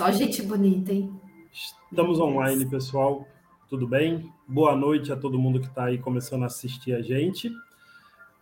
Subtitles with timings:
[0.00, 1.12] Só gente bonita, hein?
[1.52, 3.28] Estamos online, pessoal.
[3.68, 4.32] Tudo bem?
[4.48, 7.52] Boa noite a todo mundo que está aí começando a assistir a gente.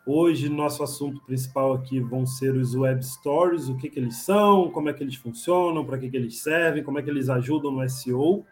[0.06, 4.70] Hoje, nosso assunto principal aqui vão ser os web stories, o que, que eles são,
[4.70, 7.72] como é que eles funcionam, para que, que eles servem, como é que eles ajudam
[7.72, 8.46] no SEO,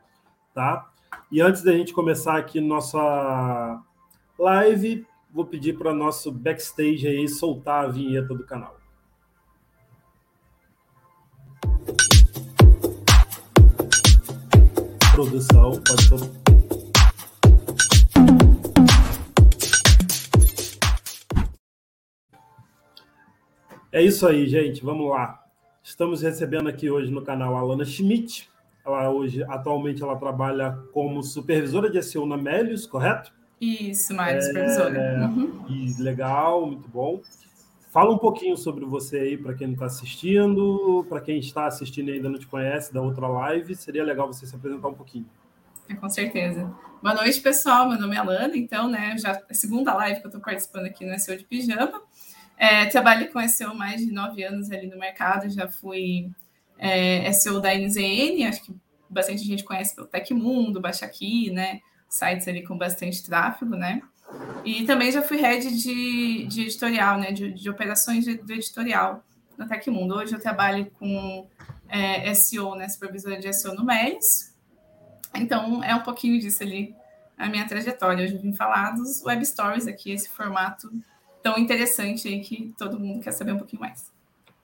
[0.52, 0.90] tá?
[1.30, 3.80] E antes da gente começar aqui nossa
[4.36, 8.75] live, vou pedir para nosso backstage aí soltar a vinheta do canal.
[15.16, 16.30] Produção, pode ser.
[23.90, 24.84] É isso aí, gente.
[24.84, 25.42] Vamos lá.
[25.82, 28.50] Estamos recebendo aqui hoje no canal a Alana Schmidt.
[28.84, 33.32] Ela hoje, atualmente, ela trabalha como supervisora de SEO na Melius, correto?
[33.58, 35.30] Isso, mais é, supervisora.
[35.34, 35.94] Uhum.
[35.98, 37.22] Legal, muito bom.
[37.96, 42.10] Fala um pouquinho sobre você aí para quem não está assistindo, para quem está assistindo
[42.10, 45.24] e ainda não te conhece da outra live, seria legal você se apresentar um pouquinho.
[45.88, 46.70] É, com certeza.
[47.02, 47.88] Boa noite, pessoal.
[47.88, 50.84] Meu nome é Alana, então, né, já é a segunda live que eu estou participando
[50.84, 52.02] aqui no SEO de Pijama.
[52.58, 56.30] É, trabalho com SEO mais de nove anos ali no mercado, já fui
[56.76, 58.76] é, SEO da NZN, acho que
[59.08, 61.80] bastante gente conhece pelo Tecmundo, Baixa Aqui, né?
[62.10, 64.02] Sites ali com bastante tráfego, né?
[64.64, 67.32] E também já fui head de, de editorial, né?
[67.32, 69.22] De, de operações de, de editorial
[69.56, 70.14] no Tecmundo.
[70.14, 71.46] Hoje eu trabalho com
[71.88, 72.88] é, SEO, né?
[72.88, 74.54] Supervisora de SEO no Melis.
[75.34, 76.94] Então é um pouquinho disso ali
[77.38, 78.24] a minha trajetória.
[78.24, 80.90] Hoje eu vim falar dos web stories aqui, esse formato
[81.42, 84.12] tão interessante aí que todo mundo quer saber um pouquinho mais.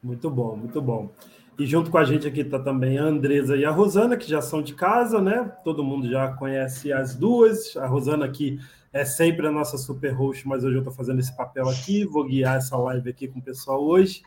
[0.02, 1.10] Muito bom, muito bom.
[1.58, 4.40] E junto com a gente aqui está também a Andresa e a Rosana, que já
[4.42, 5.52] são de casa, né?
[5.62, 7.76] Todo mundo já conhece as duas.
[7.76, 8.58] A Rosana aqui
[8.92, 12.24] é sempre a nossa super host, mas hoje eu estou fazendo esse papel aqui, vou
[12.24, 14.22] guiar essa live aqui com o pessoal hoje.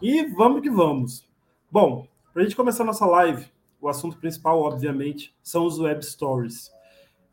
[0.00, 1.28] E vamos que vamos.
[1.70, 3.46] Bom, para a gente começar a nossa live,
[3.80, 6.72] o assunto principal, obviamente, são os web stories.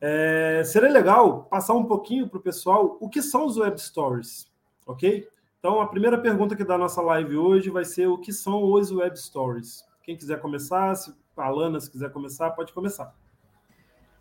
[0.01, 4.53] É, seria legal passar um pouquinho para o pessoal o que são os web stories
[4.85, 5.27] ok?
[5.59, 8.91] Então, a primeira pergunta aqui da nossa live hoje vai ser o que são os
[8.91, 9.83] web stories.
[10.03, 13.14] Quem quiser começar, se a Lana, se quiser começar, pode começar.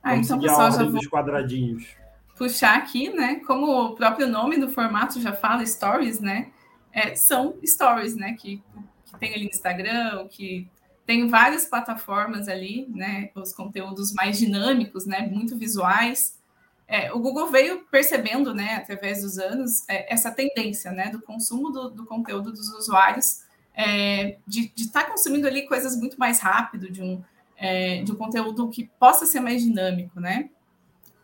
[0.02, 1.96] Ah, Vamos então, pessoal, já vou quadradinhos.
[2.36, 3.36] Puxar aqui, né?
[3.46, 6.50] Como o próprio nome do formato já fala, stories, né?
[6.92, 8.34] É, são stories, né?
[8.34, 8.62] Que,
[9.04, 10.68] que tem ali no Instagram, que
[11.06, 13.30] tem várias plataformas ali, né?
[13.34, 15.28] Os conteúdos mais dinâmicos, né?
[15.30, 16.38] Muito visuais.
[16.86, 21.70] É, o Google veio percebendo, né, através dos anos, é, essa tendência, né, do consumo
[21.70, 23.42] do, do conteúdo dos usuários,
[23.74, 27.22] é, de estar tá consumindo ali coisas muito mais rápido, de um,
[27.56, 30.50] é, de um conteúdo que possa ser mais dinâmico, né?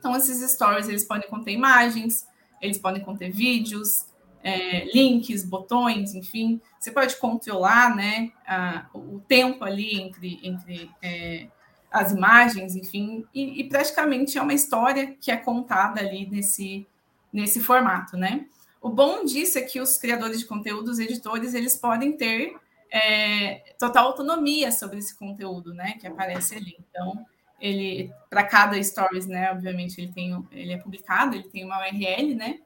[0.01, 2.27] Então, esses stories, eles podem conter imagens,
[2.61, 4.07] eles podem conter vídeos,
[4.43, 6.61] é, links, botões, enfim.
[6.79, 11.49] Você pode controlar, né, a, o tempo ali entre, entre é,
[11.91, 16.87] as imagens, enfim, e, e, praticamente é uma história que é contada ali nesse,
[17.33, 18.47] nesse formato, né?
[18.81, 22.57] O bom disso é que os criadores de conteúdo, os editores, eles podem ter
[22.91, 26.77] é, total autonomia sobre esse conteúdo, né, que aparece ali.
[26.89, 27.27] Então,
[27.61, 32.35] ele, para cada stories, né, obviamente ele tem, ele é publicado, ele tem uma URL,
[32.35, 32.59] né?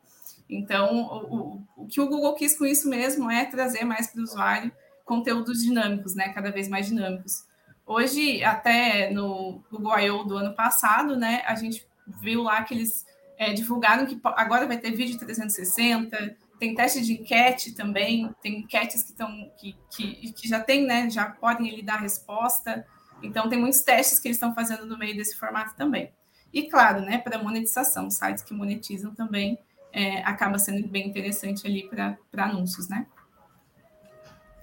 [0.48, 4.20] Então, o, o, o que o Google quis com isso mesmo é trazer mais para
[4.20, 4.72] o usuário
[5.04, 7.44] conteúdos dinâmicos, né, cada vez mais dinâmicos.
[7.86, 10.24] Hoje, até no Google I.O.
[10.24, 13.04] do ano passado, né, a gente viu lá que eles
[13.36, 19.02] é, divulgaram que agora vai ter vídeo 360, tem teste de enquete também, tem enquetes
[19.02, 19.28] que estão
[19.58, 22.86] que, que, que, já tem, né, já podem ele dar resposta.
[23.22, 26.12] Então, tem muitos testes que eles estão fazendo no meio desse formato também.
[26.52, 29.58] E claro, né, para monetização, sites que monetizam também
[29.92, 33.06] é, acaba sendo bem interessante ali para anúncios, né?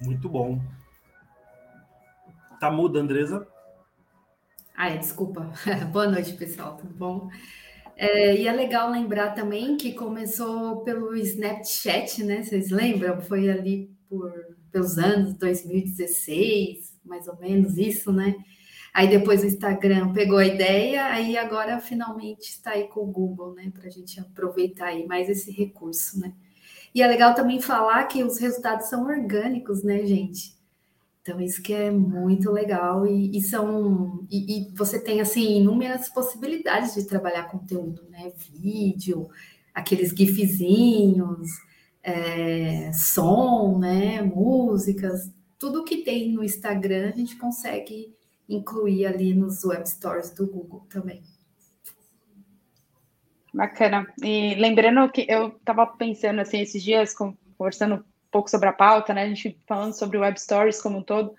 [0.02, 0.62] Muito bom.
[2.60, 3.48] Tá muda, Andresa?
[4.76, 5.52] Ah, é, desculpa.
[5.92, 7.30] Boa noite, pessoal, tudo bom?
[7.96, 12.42] É, e é legal lembrar também que começou pelo Snapchat, né?
[12.42, 13.22] Vocês lembram?
[13.22, 14.34] Foi ali por
[14.72, 18.36] pelos anos 2016, mais ou menos isso, né?
[18.94, 23.54] Aí depois o Instagram pegou a ideia, aí agora finalmente está aí com o Google,
[23.54, 23.72] né?
[23.74, 26.34] Para a gente aproveitar aí mais esse recurso, né?
[26.94, 30.60] E é legal também falar que os resultados são orgânicos, né, gente?
[31.22, 36.10] Então, isso que é muito legal e, e são e, e, você tem assim inúmeras
[36.10, 38.32] possibilidades de trabalhar conteúdo, né?
[38.54, 39.30] Vídeo,
[39.74, 41.48] aqueles gifzinhos,
[42.04, 44.22] é, som, né?
[44.22, 45.32] Músicas,
[45.62, 48.12] tudo que tem no Instagram a gente consegue
[48.50, 51.22] incluir ali nos web stores do Google também.
[53.54, 54.12] Bacana.
[54.24, 59.22] E lembrando que eu estava pensando assim esses dias conversando pouco sobre a pauta, né?
[59.22, 61.36] A gente falando sobre web stories como um todo.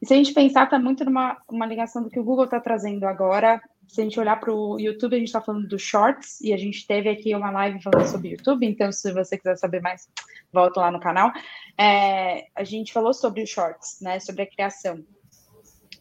[0.00, 2.58] E se a gente pensar, está muito numa uma ligação do que o Google está
[2.58, 3.60] trazendo agora.
[3.88, 6.56] Se a gente olhar para o YouTube, a gente está falando dos shorts, e a
[6.56, 10.08] gente teve aqui uma live falando sobre YouTube, então se você quiser saber mais,
[10.52, 11.30] volta lá no canal.
[11.78, 14.18] É, a gente falou sobre os shorts, né?
[14.20, 15.04] Sobre a criação.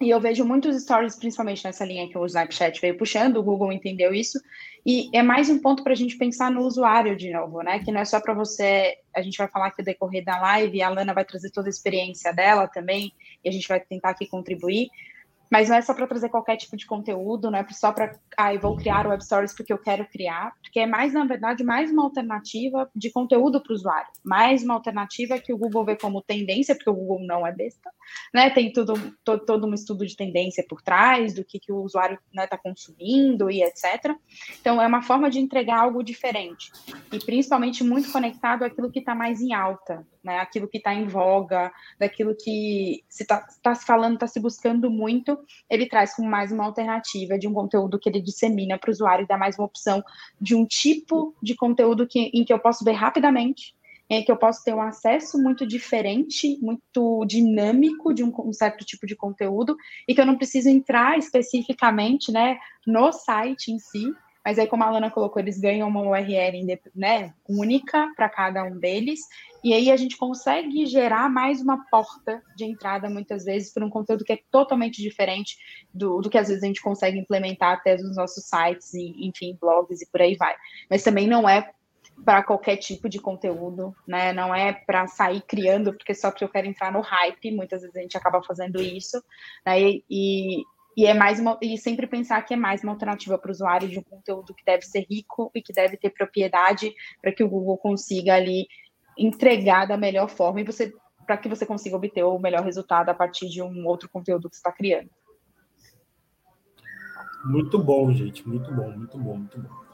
[0.02, 3.72] E eu vejo muitos stories, principalmente nessa linha que o Snapchat veio puxando, o Google
[3.72, 4.40] entendeu isso,
[4.86, 7.80] e é mais um ponto para a gente pensar no usuário de novo, né?
[7.80, 10.82] Que não é só para você, a gente vai falar aqui o decorrer da live,
[10.82, 13.14] a Lana vai trazer toda a experiência dela também,
[13.44, 14.90] e a gente vai tentar aqui contribuir,
[15.52, 18.56] mas não é só para trazer qualquer tipo de conteúdo, não é só para, ah,
[18.58, 22.04] vou criar web stories porque eu quero criar, porque é mais, na verdade, mais uma
[22.04, 26.76] alternativa de conteúdo para o usuário, mais uma alternativa que o Google vê como tendência,
[26.76, 27.90] porque o Google não é besta,
[28.34, 28.50] né?
[28.50, 28.94] Tem tudo,
[29.24, 32.48] todo, todo um estudo de tendência por trás, do que, que o usuário está né,
[32.48, 34.16] tá consumindo e etc.
[34.60, 36.72] Então, é uma forma de entregar algo diferente,
[37.12, 40.40] e principalmente muito conectado àquilo que está mais em alta, né?
[40.40, 44.90] Aquilo que está em voga, daquilo que se está tá se falando, está se buscando
[44.90, 45.38] muito,
[45.70, 49.24] ele traz como mais uma alternativa de um conteúdo que ele dissemina para o usuário
[49.24, 50.04] e dá mais uma opção
[50.42, 53.76] de um tipo de conteúdo que, em que eu posso ver rapidamente,
[54.10, 58.86] em que eu posso ter um acesso muito diferente, muito dinâmico de um, um, certo
[58.86, 59.76] tipo de conteúdo,
[60.08, 64.14] e que eu não preciso entrar especificamente né, no site em si,
[64.46, 66.64] mas aí, como a Alana colocou, eles ganham uma URL
[66.96, 69.22] né, única para cada um deles,
[69.64, 73.90] e aí a gente consegue gerar mais uma porta de entrada, muitas vezes, para um
[73.90, 75.58] conteúdo que é totalmente diferente
[75.92, 79.58] do, do que às vezes a gente consegue implementar até nos nossos sites, e, enfim,
[79.60, 80.56] blogs e por aí vai.
[80.88, 81.72] Mas também não é
[82.24, 84.32] para qualquer tipo de conteúdo, né?
[84.32, 87.96] Não é para sair criando, porque só porque eu quero entrar no hype, muitas vezes
[87.96, 89.22] a gente acaba fazendo isso,
[89.66, 89.82] né?
[89.82, 90.64] E,
[90.96, 93.90] e é mais uma, e sempre pensar que é mais uma alternativa para o usuário
[93.90, 97.50] de um conteúdo que deve ser rico e que deve ter propriedade para que o
[97.50, 98.68] Google consiga ali
[99.18, 100.94] entregar da melhor forma e você
[101.26, 104.56] para que você consiga obter o melhor resultado a partir de um outro conteúdo que
[104.56, 105.10] está criando.
[107.44, 109.86] Muito bom, gente, muito bom, muito bom, muito bom.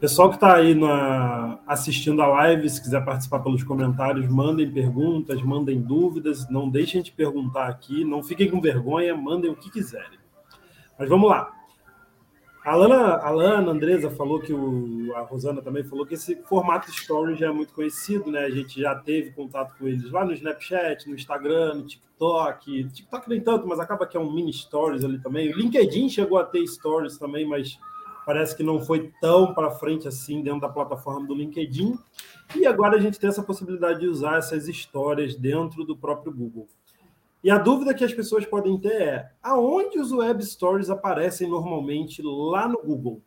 [0.00, 5.42] Pessoal que está aí na, assistindo a live, se quiser participar pelos comentários, mandem perguntas,
[5.42, 10.19] mandem dúvidas, não deixem de perguntar aqui, não fiquem com vergonha, mandem o que quiserem.
[11.00, 11.50] Mas vamos lá.
[12.62, 16.90] A Lana, a Lana, Andresa falou que o, a Rosana também falou que esse formato
[16.90, 18.40] story já é muito conhecido, né?
[18.40, 22.84] A gente já teve contato com eles lá no Snapchat, no Instagram, no TikTok.
[22.90, 25.50] TikTok nem tanto, mas acaba que é um mini stories ali também.
[25.50, 27.78] O LinkedIn chegou a ter stories também, mas
[28.26, 31.98] parece que não foi tão para frente assim dentro da plataforma do LinkedIn.
[32.54, 36.68] E agora a gente tem essa possibilidade de usar essas histórias dentro do próprio Google.
[37.42, 42.20] E a dúvida que as pessoas podem ter é: aonde os web stories aparecem normalmente
[42.22, 43.22] lá no Google?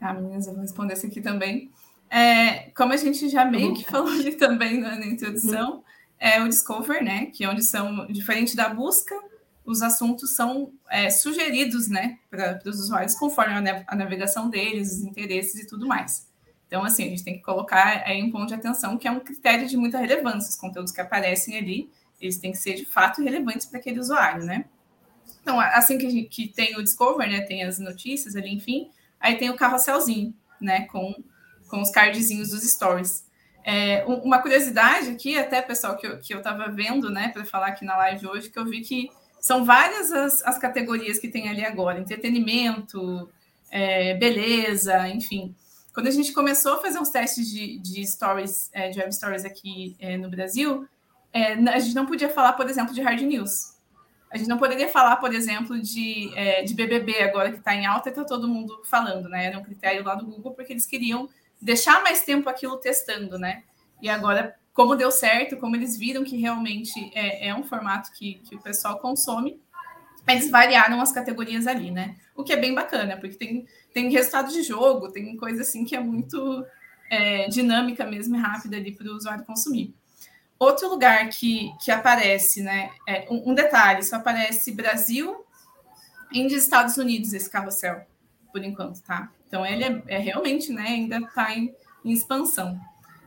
[0.00, 1.70] Ah, meninas, eu vou responder isso aqui também.
[2.08, 5.84] É, como a gente já meio que falou ali também na, na introdução,
[6.18, 7.26] é o Discover, né?
[7.26, 9.14] Que é onde são, diferente da busca,
[9.64, 15.02] os assuntos são é, sugeridos, né, para os usuários conforme a, a navegação deles, os
[15.02, 16.28] interesses e tudo mais.
[16.70, 19.18] Então, assim, a gente tem que colocar aí um ponto de atenção que é um
[19.18, 20.50] critério de muita relevância.
[20.50, 21.90] Os conteúdos que aparecem ali,
[22.20, 24.66] eles têm que ser de fato relevantes para aquele usuário, né?
[25.42, 27.40] Então, assim que, gente, que tem o Discover, né?
[27.40, 28.88] Tem as notícias ali, enfim,
[29.18, 30.82] aí tem o carrosselzinho, né?
[30.82, 31.12] Com,
[31.68, 33.28] com os cardzinhos dos stories.
[33.64, 36.40] É, uma curiosidade aqui, até, pessoal, que eu, que eu
[36.72, 40.40] vendo, né, para falar aqui na live hoje, que eu vi que são várias as,
[40.44, 43.28] as categorias que tem ali agora: entretenimento,
[43.72, 45.52] é, beleza, enfim.
[45.92, 49.44] Quando a gente começou a fazer uns testes de, de stories, é, de web stories
[49.44, 50.88] aqui é, no Brasil,
[51.32, 53.74] é, a gente não podia falar, por exemplo, de hard news.
[54.32, 57.86] A gente não poderia falar, por exemplo, de, é, de BBB agora que está em
[57.86, 59.46] alta e está todo mundo falando, né?
[59.46, 61.28] Era um critério lá do Google porque eles queriam
[61.60, 63.64] deixar mais tempo aquilo testando, né?
[64.00, 68.34] E agora, como deu certo, como eles viram que realmente é, é um formato que,
[68.48, 69.60] que o pessoal consome,
[70.28, 72.16] eles variaram as categorias ali, né?
[72.34, 75.96] O que é bem bacana, porque tem tem resultado de jogo, tem coisa assim que
[75.96, 76.64] é muito
[77.10, 79.94] é, dinâmica mesmo e rápida ali para o usuário consumir.
[80.58, 82.90] Outro lugar que, que aparece, né?
[83.08, 85.44] É, um, um, detalhe, só aparece Brasil,
[86.32, 88.02] Índia e Estados Unidos esse carrossel,
[88.52, 89.30] por enquanto, tá?
[89.48, 90.82] Então ele é, é realmente, né?
[90.82, 91.74] Ainda está em,
[92.04, 92.78] em, expansão.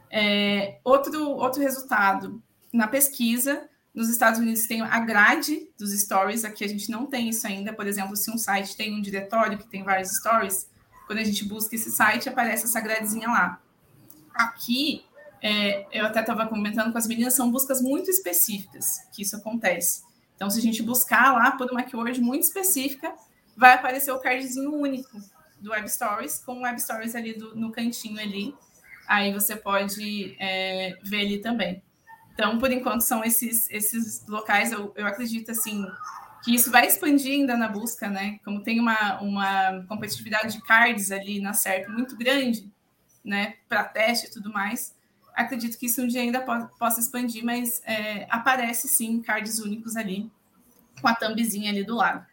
[0.10, 6.64] É, outro, outro resultado, na pesquisa, nos Estados Unidos tem a grade dos stories, aqui
[6.64, 7.72] a gente não tem isso ainda.
[7.72, 10.68] Por exemplo, se um site tem um diretório que tem vários stories,
[11.06, 13.62] quando a gente busca esse site, aparece essa gradezinha lá.
[14.34, 15.06] Aqui,
[15.42, 20.02] é, eu até estava comentando com as meninas, são buscas muito específicas que isso acontece.
[20.36, 23.14] Então, se a gente buscar lá por uma keyword muito específica,
[23.56, 25.22] vai aparecer o cardzinho único
[25.60, 28.56] do Web Stories, com o Web Stories ali do, no cantinho ali.
[29.08, 31.84] Aí você pode é, ver ali também.
[32.34, 35.86] Então, por enquanto, são esses, esses locais, eu, eu acredito, assim,
[36.44, 38.40] que isso vai expandir ainda na busca, né?
[38.44, 42.72] Como tem uma, uma competitividade de cards ali na SERP muito grande,
[43.24, 44.94] né, para teste e tudo mais,
[45.34, 49.96] acredito que isso um dia ainda po possa expandir, mas é, aparece sim cards únicos
[49.96, 50.30] ali,
[51.02, 52.26] com a thumbzinha ali do lado.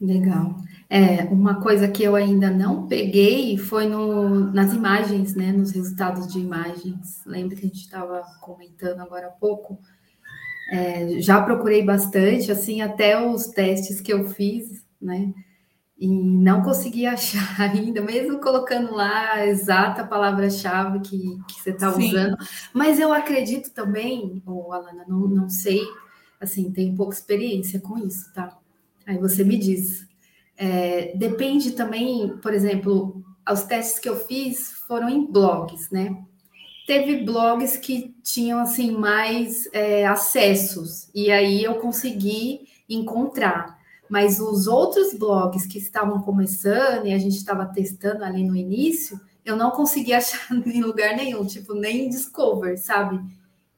[0.00, 0.56] Legal.
[0.88, 5.50] É, uma coisa que eu ainda não peguei foi no, nas imagens, né?
[5.50, 7.20] Nos resultados de imagens.
[7.26, 9.80] Lembra que a gente estava comentando agora há pouco?
[10.70, 15.32] É, já procurei bastante, assim, até os testes que eu fiz, né?
[15.98, 21.90] E não consegui achar ainda, mesmo colocando lá a exata palavra-chave que, que você está
[21.90, 22.36] usando.
[22.72, 25.80] Mas eu acredito também, oh, Alana, não, não sei,
[26.40, 28.56] assim, tenho pouca experiência com isso, tá?
[29.08, 30.06] Aí você me diz.
[30.54, 36.22] É, depende também, por exemplo, os testes que eu fiz foram em blogs, né?
[36.86, 43.78] Teve blogs que tinham assim mais é, acessos e aí eu consegui encontrar.
[44.10, 49.18] Mas os outros blogs que estavam começando e a gente estava testando ali no início,
[49.42, 53.18] eu não consegui achar em lugar nenhum, tipo nem Discover, sabe?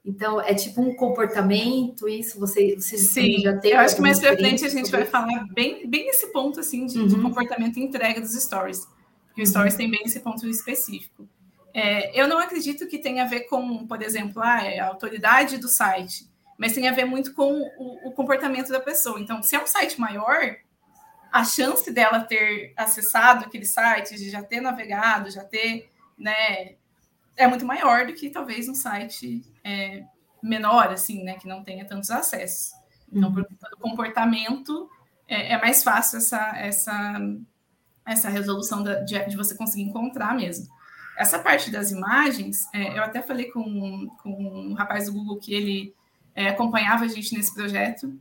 [0.04, 3.72] Então, é tipo um comportamento, isso você, você Sim, já tem.
[3.72, 6.86] Eu acho que mais para frente a gente vai falar bem, bem esse ponto assim
[6.86, 7.06] de, uhum.
[7.06, 8.88] de comportamento e entrega dos stories.
[9.26, 9.50] Porque o uhum.
[9.50, 11.28] stories tem bem esse ponto específico.
[11.74, 15.58] É, eu não acredito que tenha a ver com, por exemplo, ah, é a autoridade
[15.58, 16.28] do site,
[16.58, 19.20] mas tem a ver muito com o, o comportamento da pessoa.
[19.20, 20.56] Então, se é um site maior,
[21.30, 26.74] a chance dela ter acessado aquele site, de já ter navegado, já ter, né,
[27.36, 30.04] é muito maior do que talvez um site é,
[30.42, 32.72] menor, assim, né, que não tenha tantos acessos.
[33.12, 33.34] Então, uhum.
[33.34, 34.88] por conta do comportamento,
[35.26, 37.20] é, é, mais fácil essa, essa,
[38.06, 40.68] essa resolução da, de, de, você conseguir encontrar mesmo.
[41.16, 45.52] Essa parte das imagens, é, eu até falei com, com um rapaz do Google que
[45.52, 45.94] ele
[46.34, 48.18] é, acompanhava a gente nesse projeto.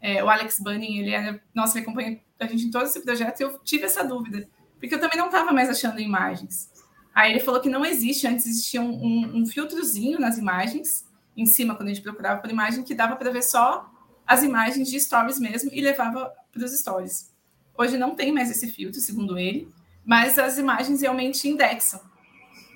[0.00, 3.40] É, o Alex Bunning, ele era, nossa, ele acompanha a gente em todo esse projeto
[3.40, 6.71] e eu tive essa dúvida, porque eu também não estava mais achando imagens.
[7.14, 11.46] Aí ele falou que não existe, antes existia um, um, um filtrozinho nas imagens, em
[11.46, 13.90] cima, quando a gente procurava por imagem, que dava para ver só
[14.26, 17.30] as imagens de stories mesmo e levava para os stories.
[17.76, 19.68] Hoje não tem mais esse filtro, segundo ele,
[20.04, 22.00] mas as imagens realmente indexam.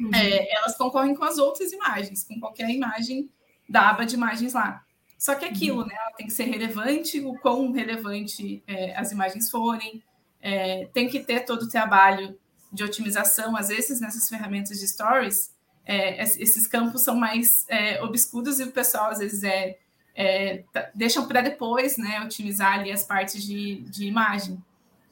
[0.00, 0.14] Uhum.
[0.14, 3.31] É, elas concorrem com as outras imagens, com qualquer imagem
[3.69, 4.85] da aba de imagens lá.
[5.19, 5.87] Só que aquilo, uhum.
[5.87, 5.95] né?
[5.95, 10.02] Ela tem que ser relevante, o quão relevante é, as imagens forem,
[10.40, 12.38] é, tem que ter todo o trabalho
[12.73, 15.54] de otimização, às vezes nessas ferramentas de stories,
[15.85, 19.78] é, esses campos são mais é, obscuros e o pessoal às vezes é,
[20.14, 20.90] é tá,
[21.28, 24.61] para depois, né, otimizar ali as partes de, de imagem.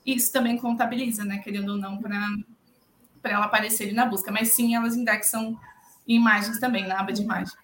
[0.04, 4.32] Isso também contabiliza, né, querendo ou não, para ela aparecer na busca.
[4.32, 5.58] Mas sim, elas indexam
[6.06, 7.54] imagens também, na aba de imagem.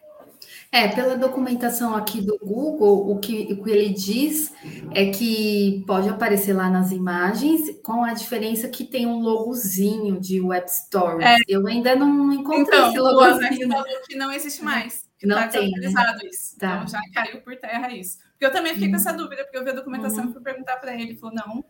[0.73, 4.53] É, pela documentação aqui do Google, o que, o que ele diz
[4.95, 10.41] é que pode aparecer lá nas imagens, com a diferença que tem um logozinho de
[10.41, 11.27] Web Stories.
[11.27, 11.37] É.
[11.49, 13.65] Eu ainda não encontrei então, esse logozinho.
[13.65, 15.05] Então, que não existe mais.
[15.19, 15.89] Que não tá tem, né?
[16.25, 16.57] isso.
[16.57, 16.77] Tá.
[16.77, 18.19] Então já caiu por terra isso.
[18.31, 20.31] Porque eu também fiquei com essa dúvida, porque eu vi a documentação uhum.
[20.31, 21.11] e fui perguntar para ele.
[21.11, 21.65] Ele falou: não,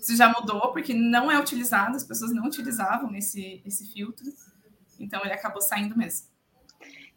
[0.00, 4.24] isso já mudou, porque não é utilizado, as pessoas não utilizavam esse, esse filtro.
[4.98, 6.28] Então ele acabou saindo mesmo.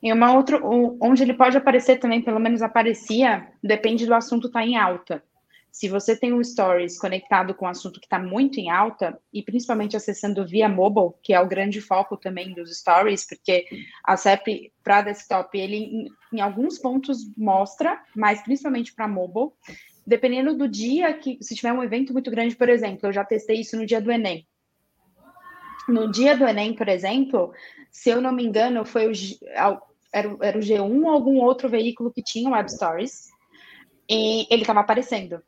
[0.01, 0.59] E uma outra,
[1.01, 5.23] onde ele pode aparecer também, pelo menos aparecia, depende do assunto estar tá em alta.
[5.71, 9.43] Se você tem um Stories conectado com um assunto que está muito em alta, e
[9.43, 13.65] principalmente acessando via mobile, que é o grande foco também dos Stories, porque
[14.03, 19.51] a CEP para desktop, ele em, em, alguns pontos mostra, mas principalmente para mobile,
[20.05, 23.59] dependendo do dia que, se tiver um evento muito grande, por exemplo, eu já testei
[23.59, 24.47] isso no dia do Enem.
[25.87, 27.53] No dia do Enem, por exemplo,
[27.91, 29.13] se eu não me engano, foi o,
[30.13, 33.27] era, era o G1 ou algum outro veículo que tinha Web Stories,
[34.09, 35.41] e ele estava aparecendo.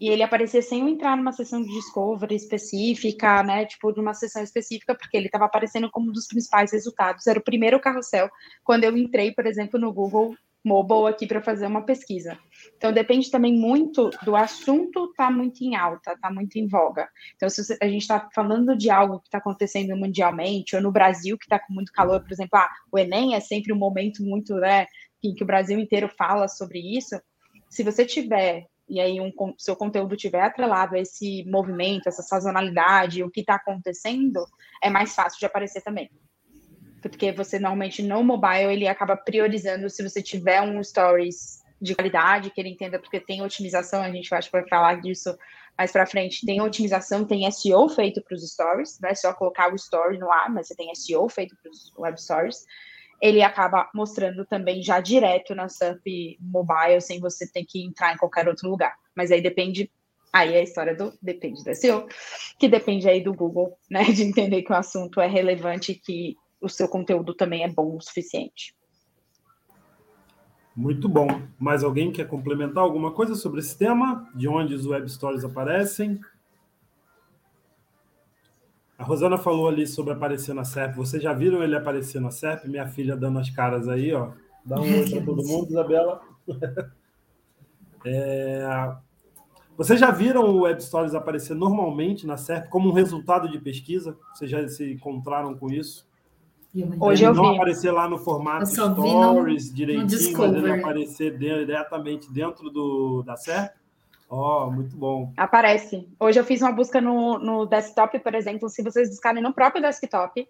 [0.00, 3.66] E ele aparecia sem eu entrar numa sessão de discovery específica, né?
[3.66, 7.26] Tipo, de uma sessão específica, porque ele estava aparecendo como um dos principais resultados.
[7.26, 8.30] Era o primeiro carrossel
[8.64, 12.38] quando eu entrei, por exemplo, no Google mobile aqui para fazer uma pesquisa.
[12.76, 17.08] Então depende também muito do assunto tá muito em alta, tá muito em voga.
[17.36, 21.38] Então se a gente está falando de algo que está acontecendo mundialmente ou no Brasil
[21.38, 24.54] que está com muito calor, por exemplo, ah, o Enem é sempre um momento muito,
[24.56, 24.86] né,
[25.22, 27.20] em que o Brasil inteiro fala sobre isso.
[27.68, 33.22] Se você tiver e aí um seu conteúdo tiver atrelado a esse movimento, essa sazonalidade,
[33.22, 34.44] o que está acontecendo,
[34.82, 36.10] é mais fácil de aparecer também
[37.00, 42.50] porque você normalmente no mobile ele acaba priorizando se você tiver um stories de qualidade
[42.50, 45.34] que ele entenda, porque tem otimização, a gente vai, vai falar disso
[45.78, 49.72] mais para frente, tem otimização, tem SEO feito para os stories, não é só colocar
[49.72, 52.66] o story no ar, mas você tem SEO feito para os web stories.
[53.18, 58.18] Ele acaba mostrando também já direto na SUP mobile, sem você ter que entrar em
[58.18, 58.94] qualquer outro lugar.
[59.14, 59.90] Mas aí depende,
[60.30, 62.06] aí é a história do depende do SEO,
[62.58, 66.36] que depende aí do Google, né, de entender que o assunto é relevante e que
[66.60, 68.74] o seu conteúdo também é bom o suficiente.
[70.74, 71.28] Muito bom.
[71.58, 74.28] Mais alguém quer complementar alguma coisa sobre esse tema?
[74.34, 76.20] De onde os web stories aparecem?
[78.96, 80.94] A Rosana falou ali sobre aparecer na SERP.
[80.94, 82.66] Vocês já viram ele aparecer na SERP?
[82.66, 84.32] Minha filha dando as caras aí, ó.
[84.64, 86.20] Dá um oi para todo mundo, Isabela.
[88.02, 88.96] É...
[89.76, 94.16] Vocês já viram o Web Stories aparecer normalmente na SERP como um resultado de pesquisa?
[94.32, 96.09] Vocês já se encontraram com isso?
[97.00, 97.56] Hoje eu não vi.
[97.56, 103.36] aparecer lá no formato Stories no, direitinho, no mas ele aparecer diretamente dentro do, da
[103.36, 103.72] SERP.
[104.28, 105.32] Ó, oh, muito bom.
[105.36, 106.08] Aparece.
[106.20, 109.82] Hoje eu fiz uma busca no, no desktop, por exemplo, se vocês buscarem no próprio
[109.82, 110.48] desktop,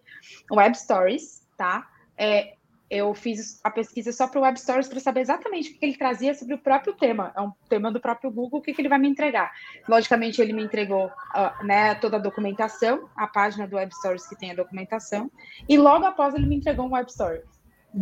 [0.52, 1.88] Web Stories, tá?
[2.18, 2.56] É,
[2.90, 5.96] eu fiz a pesquisa só para o Web Stories para saber exatamente o que ele
[5.96, 7.32] trazia sobre o próprio tema.
[7.36, 9.52] É um tema do próprio Google, o que, que ele vai me entregar.
[9.88, 14.36] Logicamente, ele me entregou uh, né, toda a documentação, a página do Web Stories que
[14.36, 15.30] tem a documentação,
[15.68, 17.42] e logo após ele me entregou um Web Story.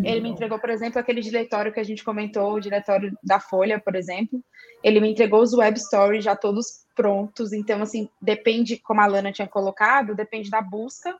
[0.05, 3.81] Ele me entregou, por exemplo, aquele diretório que a gente comentou, o diretório da Folha,
[3.81, 4.43] por exemplo.
[4.83, 7.55] Ele me entregou os web stories já todos prontos.
[7.55, 11.17] Então, assim, depende, como a Lana tinha colocado, depende da busca,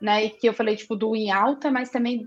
[0.00, 0.24] né?
[0.24, 2.26] E que eu falei, tipo, do em alta, mas também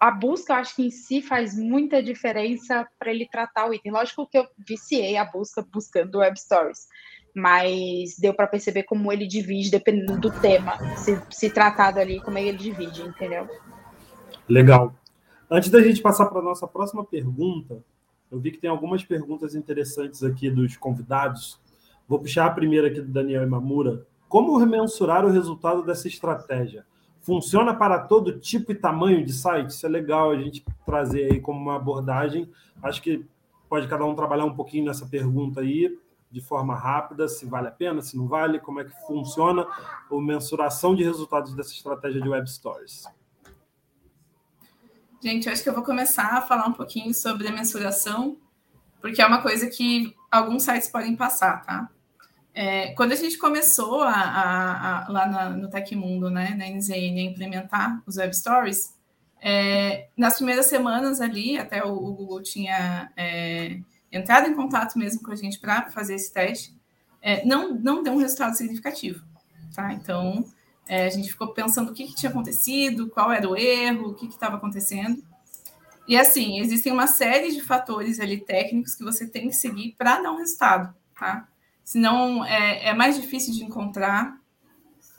[0.00, 3.92] a busca, eu acho que em si faz muita diferença para ele tratar o item.
[3.92, 6.86] Lógico que eu viciei a busca buscando web stories,
[7.34, 12.38] mas deu para perceber como ele divide, dependendo do tema, se, se tratado ali, como
[12.38, 13.48] ele divide, entendeu?
[14.48, 14.94] Legal.
[15.50, 17.82] Antes da gente passar para a nossa próxima pergunta,
[18.30, 21.60] eu vi que tem algumas perguntas interessantes aqui dos convidados.
[22.08, 24.06] Vou puxar a primeira aqui do Daniel Imamura.
[24.28, 26.84] Como mensurar o resultado dessa estratégia?
[27.26, 29.70] Funciona para todo tipo e tamanho de site?
[29.70, 32.48] Isso é legal a gente trazer aí como uma abordagem.
[32.80, 33.26] Acho que
[33.68, 35.98] pode cada um trabalhar um pouquinho nessa pergunta aí,
[36.30, 39.66] de forma rápida, se vale a pena, se não vale, como é que funciona
[40.08, 43.06] a mensuração de resultados dessa estratégia de Web Stories.
[45.20, 48.36] Gente, acho que eu vou começar a falar um pouquinho sobre a mensuração,
[49.00, 51.90] porque é uma coisa que alguns sites podem passar, tá?
[52.58, 57.20] É, quando a gente começou a, a, a, lá na, no Tecmundo, né, na NZN,
[57.20, 58.94] a implementar os Web Stories,
[59.42, 63.78] é, nas primeiras semanas ali, até o, o Google tinha é,
[64.10, 66.74] entrado em contato mesmo com a gente para fazer esse teste,
[67.20, 69.22] é, não, não deu um resultado significativo.
[69.74, 69.92] Tá?
[69.92, 70.42] Então,
[70.88, 74.14] é, a gente ficou pensando o que, que, tinha acontecido, qual era o erro, o
[74.14, 75.22] que estava acontecendo.
[76.08, 80.22] E assim, existem uma série de fatores ali técnicos que você tem que seguir para
[80.22, 81.46] dar um resultado, tá?
[81.86, 84.38] Senão é, é mais difícil de encontrar.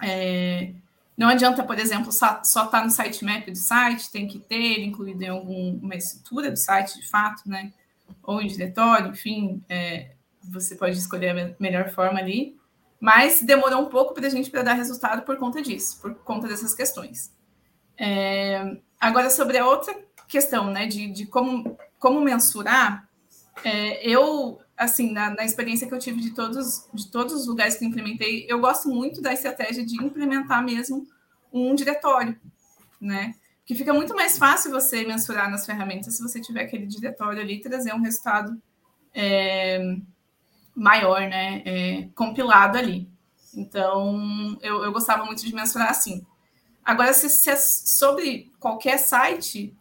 [0.03, 0.73] É,
[1.17, 4.85] não adianta, por exemplo, só estar tá no sitemap do site, tem que ter ele
[4.85, 7.71] incluído em alguma estrutura do site, de fato, né?
[8.21, 10.11] Ou em diretório, enfim, é,
[10.43, 12.57] você pode escolher a melhor forma ali.
[12.99, 16.47] Mas demorou um pouco para a gente para dar resultado por conta disso, por conta
[16.47, 17.31] dessas questões.
[17.97, 19.95] É, agora, sobre a outra
[20.27, 23.07] questão, né, de, de como, como mensurar,
[23.63, 27.75] é, eu assim, na, na, experiência que eu tive de todos, de todos os lugares
[27.75, 31.07] que eu implementei, eu gosto muito da estratégia de implementar mesmo
[31.51, 32.39] um diretório,
[33.01, 33.33] né?
[33.65, 37.59] Que fica muito mais fácil você mensurar nas ferramentas se você tiver aquele diretório ali
[37.59, 38.61] trazer um resultado
[39.13, 39.79] é,
[40.75, 41.63] maior, né?
[41.65, 43.09] É, compilado ali.
[43.55, 46.23] Então, eu, eu gostava muito de mensurar assim.
[46.85, 49.75] Agora, se, se é sobre qualquer site,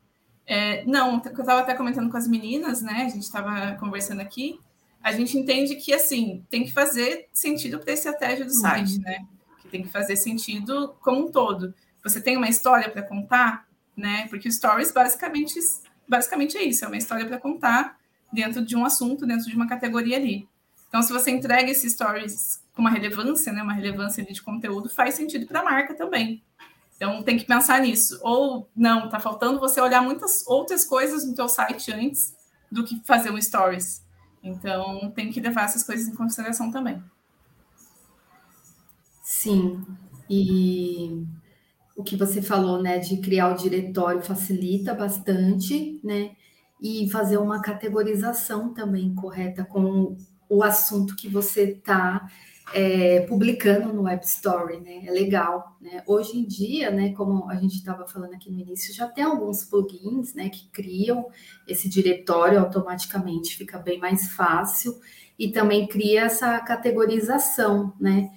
[0.46, 3.04] é, não, eu estava até comentando com as meninas, né?
[3.04, 4.58] A gente estava conversando aqui
[5.06, 9.02] a gente entende que assim tem que fazer sentido para a estratégia do site, uhum.
[9.02, 9.24] né?
[9.60, 11.72] Que tem que fazer sentido como um todo.
[12.02, 14.26] Você tem uma história para contar, né?
[14.28, 15.60] Porque o stories basicamente,
[16.08, 17.96] basicamente é isso, é uma história para contar
[18.32, 20.48] dentro de um assunto, dentro de uma categoria ali.
[20.88, 25.14] Então, se você entrega esses stories com uma relevância, né, uma relevância de conteúdo, faz
[25.14, 26.42] sentido para a marca também.
[26.96, 28.18] Então, tem que pensar nisso.
[28.22, 32.34] Ou não, está faltando você olhar muitas outras coisas no teu site antes
[32.72, 34.04] do que fazer um stories.
[34.46, 37.02] Então, tem que levar essas coisas em consideração também.
[39.22, 39.84] Sim,
[40.30, 41.24] e
[41.96, 46.36] o que você falou, né, de criar o diretório facilita bastante, né,
[46.80, 50.16] e fazer uma categorização também correta com
[50.48, 52.30] o assunto que você está
[52.74, 55.06] é, publicando no Web Story, né?
[55.06, 56.02] É legal, né?
[56.06, 59.64] Hoje em dia, né, como a gente estava falando aqui no início, já tem alguns
[59.64, 61.26] plugins, né, que criam
[61.66, 64.98] esse diretório automaticamente, fica bem mais fácil
[65.38, 68.30] e também cria essa categorização, né?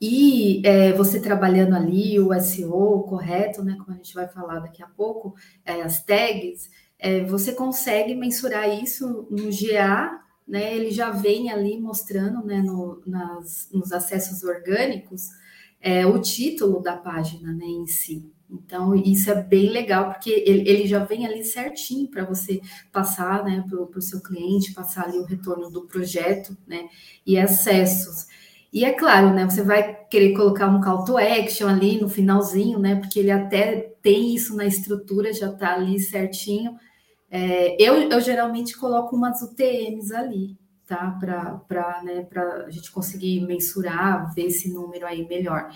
[0.00, 3.76] E é, você trabalhando ali o SEO correto, né?
[3.78, 8.68] Como a gente vai falar daqui a pouco, é, as tags, é, você consegue mensurar
[8.68, 15.28] isso no GA né, ele já vem ali mostrando né, no, nas, nos acessos orgânicos
[15.80, 18.24] é, o título da página né, em si.
[18.50, 23.44] Então, isso é bem legal, porque ele, ele já vem ali certinho para você passar
[23.44, 26.88] né, para o seu cliente, passar ali o retorno do projeto né,
[27.26, 28.26] e acessos.
[28.72, 29.44] E é claro, né?
[29.44, 32.96] Você vai querer colocar um call to action ali no finalzinho, né?
[32.96, 36.76] Porque ele até tem isso na estrutura, já está ali certinho.
[37.30, 41.10] É, eu, eu geralmente coloco umas UTMs ali, tá?
[41.20, 42.26] Para né,
[42.66, 45.70] a gente conseguir mensurar, ver esse número aí melhor.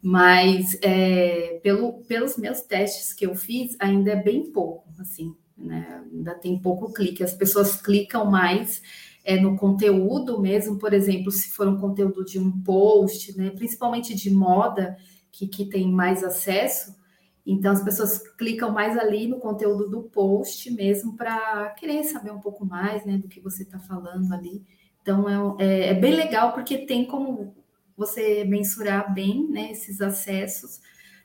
[0.00, 6.02] Mas é, pelo, pelos meus testes que eu fiz, ainda é bem pouco, assim, né?
[6.12, 7.22] Ainda tem pouco clique.
[7.22, 8.82] As pessoas clicam mais
[9.24, 13.50] é, no conteúdo mesmo, por exemplo, se for um conteúdo de um post, né?
[13.50, 14.96] Principalmente de moda,
[15.30, 16.94] que, que tem mais acesso,
[17.44, 22.40] então, as pessoas clicam mais ali no conteúdo do post mesmo para querer saber um
[22.40, 24.64] pouco mais né, do que você está falando ali.
[25.02, 27.54] Então, é, é, é, bem legal porque tem como
[27.96, 30.80] você mensurar bem né, esses acessos,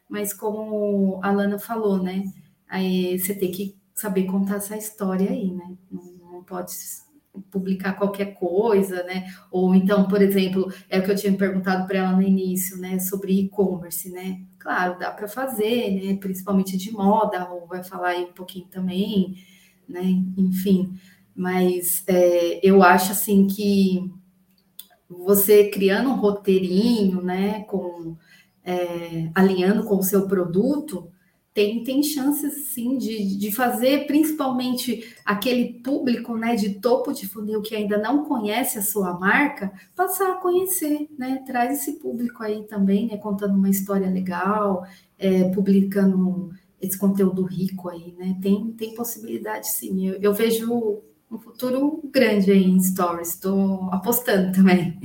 [0.09, 2.23] mas como a Lana falou, né?
[2.67, 5.77] Aí você tem que saber contar essa história aí, né?
[5.91, 6.71] Não, não pode
[7.51, 9.31] publicar qualquer coisa, né?
[9.51, 12.99] Ou então, por exemplo, é o que eu tinha perguntado para ela no início, né?
[12.99, 14.41] Sobre e-commerce, né?
[14.67, 16.17] Claro, dá para fazer, né?
[16.17, 19.37] Principalmente de moda, ou vai falar aí um pouquinho também,
[19.87, 20.01] né?
[20.37, 20.99] Enfim,
[21.33, 24.11] mas é, eu acho assim que
[25.09, 27.63] você criando um roteirinho, né?
[27.63, 28.17] Com
[28.61, 31.09] é, alinhando com o seu produto,
[31.57, 37.63] tem, tem chances sim de, de fazer principalmente aquele público né, de topo de funil
[37.63, 41.43] que ainda não conhece a sua marca, passar a conhecer, né?
[41.47, 43.17] Traz esse público aí também, né?
[43.17, 44.85] Contando uma história legal,
[45.17, 48.37] é, publicando esse conteúdo rico aí, né?
[48.39, 50.09] Tem, tem possibilidade sim.
[50.09, 54.99] Eu, eu vejo um futuro grande aí em stories, estou apostando também.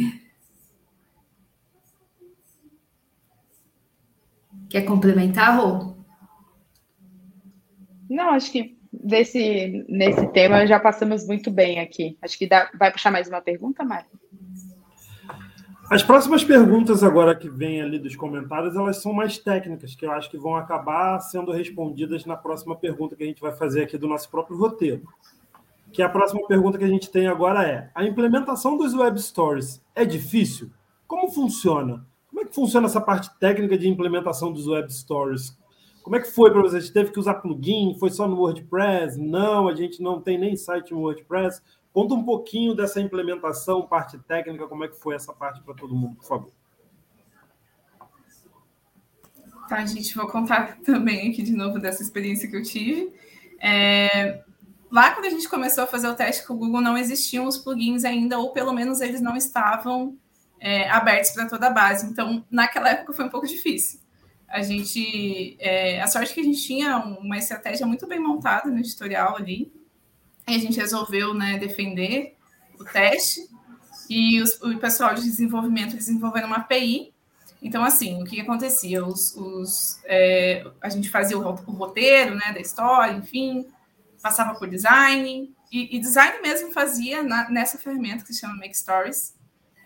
[4.68, 5.91] Quer complementar, Rô?
[8.12, 12.16] Não, acho que desse, nesse tema já passamos muito bem aqui.
[12.20, 14.06] Acho que dá, vai puxar mais uma pergunta, Mário?
[15.90, 20.12] As próximas perguntas agora que vêm ali dos comentários, elas são mais técnicas, que eu
[20.12, 23.96] acho que vão acabar sendo respondidas na próxima pergunta que a gente vai fazer aqui
[23.96, 25.02] do nosso próprio roteiro.
[25.90, 29.82] Que a próxima pergunta que a gente tem agora é: a implementação dos web stories
[29.94, 30.70] é difícil?
[31.06, 32.04] Como funciona?
[32.28, 35.56] Como é que funciona essa parte técnica de implementação dos web stories?
[36.02, 36.80] Como é que foi para você?
[36.80, 37.96] Você teve que usar plugin?
[37.98, 39.18] Foi só no WordPress?
[39.18, 41.62] Não, a gente não tem nem site no WordPress.
[41.92, 45.94] Conta um pouquinho dessa implementação, parte técnica, como é que foi essa parte para todo
[45.94, 46.50] mundo, por favor.
[49.68, 53.12] Tá, gente, vou contar também aqui de novo dessa experiência que eu tive.
[53.60, 54.42] É,
[54.90, 57.58] lá quando a gente começou a fazer o teste com o Google, não existiam os
[57.58, 60.16] plugins ainda, ou pelo menos eles não estavam
[60.58, 62.06] é, abertos para toda a base.
[62.06, 64.01] Então, naquela época foi um pouco difícil
[64.52, 65.56] a gente.
[65.58, 69.72] É, a sorte que a gente tinha uma estratégia muito bem montada no editorial ali.
[70.46, 72.36] E a gente resolveu né, defender
[72.78, 73.48] o teste.
[74.10, 77.14] E os, o pessoal de desenvolvimento desenvolvendo uma API.
[77.62, 79.04] Então, assim, o que, acontecia?
[79.04, 83.66] Os, os é, a gente fazia o, o, roteiro né, da história, enfim,
[84.20, 85.50] passava por design.
[85.70, 89.34] E, e design mesmo fazia na, nessa ferramenta que se chama Make Stories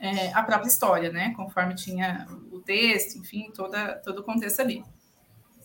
[0.01, 1.33] é, a própria história, né?
[1.37, 2.27] Conforme tinha
[2.67, 4.85] texto, enfim, toda, todo o contexto ali.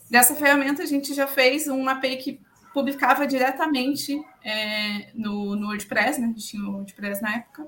[0.10, 2.42] Dessa ferramenta, a gente já fez uma API que
[2.74, 6.28] publicava diretamente é, no, no, WordPress, né?
[6.28, 7.68] A gente tinha o WordPress na época.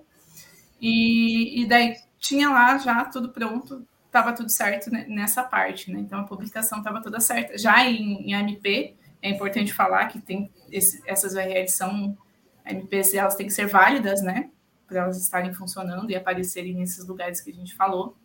[0.79, 5.99] E, e daí tinha lá já tudo pronto, estava tudo certo nessa parte, né?
[5.99, 7.57] Então a publicação estava toda certa.
[7.57, 12.17] Já em, em AMP, é importante falar que tem esse, essas URLs são
[12.65, 14.49] MPs, elas têm que ser válidas, né?
[14.93, 18.15] para elas estarem funcionando e aparecerem nesses lugares que a gente falou.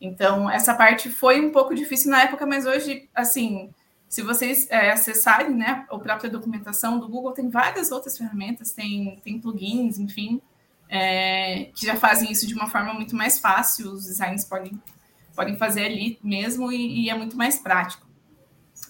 [0.00, 3.70] Então, essa parte foi um pouco difícil na época, mas hoje, assim,
[4.08, 9.20] se vocês é, acessarem né, a própria documentação do Google, tem várias outras ferramentas, tem,
[9.22, 10.40] tem plugins, enfim,
[10.88, 14.80] é, que já fazem isso de uma forma muito mais fácil, os designers podem,
[15.36, 18.08] podem fazer ali mesmo e, e é muito mais prático.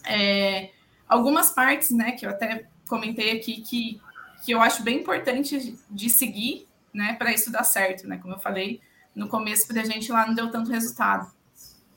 [0.07, 0.71] É,
[1.09, 4.01] algumas partes, né, que eu até comentei aqui, que,
[4.45, 8.19] que eu acho bem importante de seguir né, para isso dar certo, né?
[8.19, 8.81] Como eu falei,
[9.15, 11.31] no começo para a gente lá não deu tanto resultado.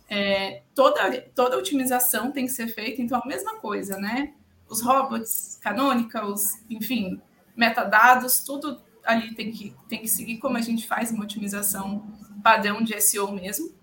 [0.09, 4.33] É, toda, toda otimização tem que ser feita, então a mesma coisa, né?
[4.67, 7.21] Os robots, canônicos, enfim,
[7.55, 12.05] metadados, tudo ali tem que, tem que seguir como a gente faz uma otimização
[12.43, 13.73] padrão de SEO mesmo.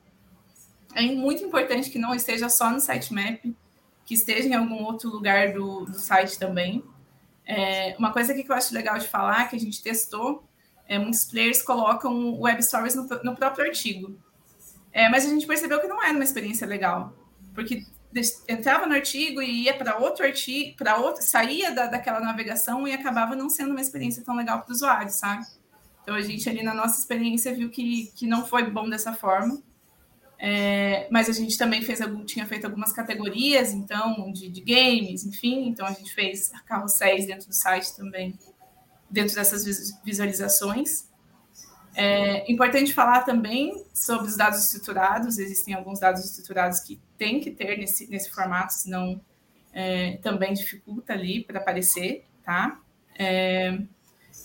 [0.94, 3.40] É muito importante que não esteja só no sitemap,
[4.04, 6.84] que esteja em algum outro lugar do, do site também.
[7.46, 10.44] É, uma coisa que eu acho legal de falar, que a gente testou,
[10.90, 14.18] é, muitos players colocam web stories no, no próprio artigo.
[14.92, 17.16] É, mas a gente percebeu que não era uma experiência legal,
[17.54, 17.84] porque
[18.48, 22.92] entrava no artigo e ia para outro artigo, para outro, saía da, daquela navegação e
[22.92, 25.46] acabava não sendo uma experiência tão legal para o usuário, sabe?
[26.02, 29.62] Então a gente ali na nossa experiência viu que, que não foi bom dessa forma.
[30.40, 35.68] É, mas a gente também fez tinha feito algumas categorias, então, de, de, games, enfim,
[35.68, 38.36] então a gente fez carrosséis dentro do site também,
[39.10, 39.64] dentro dessas
[40.04, 41.08] visualizações.
[41.94, 47.50] É importante falar também sobre os dados estruturados, existem alguns dados estruturados que tem que
[47.50, 49.20] ter nesse, nesse formato, senão
[49.72, 52.80] é, também dificulta ali para aparecer, tá?
[53.18, 53.78] É,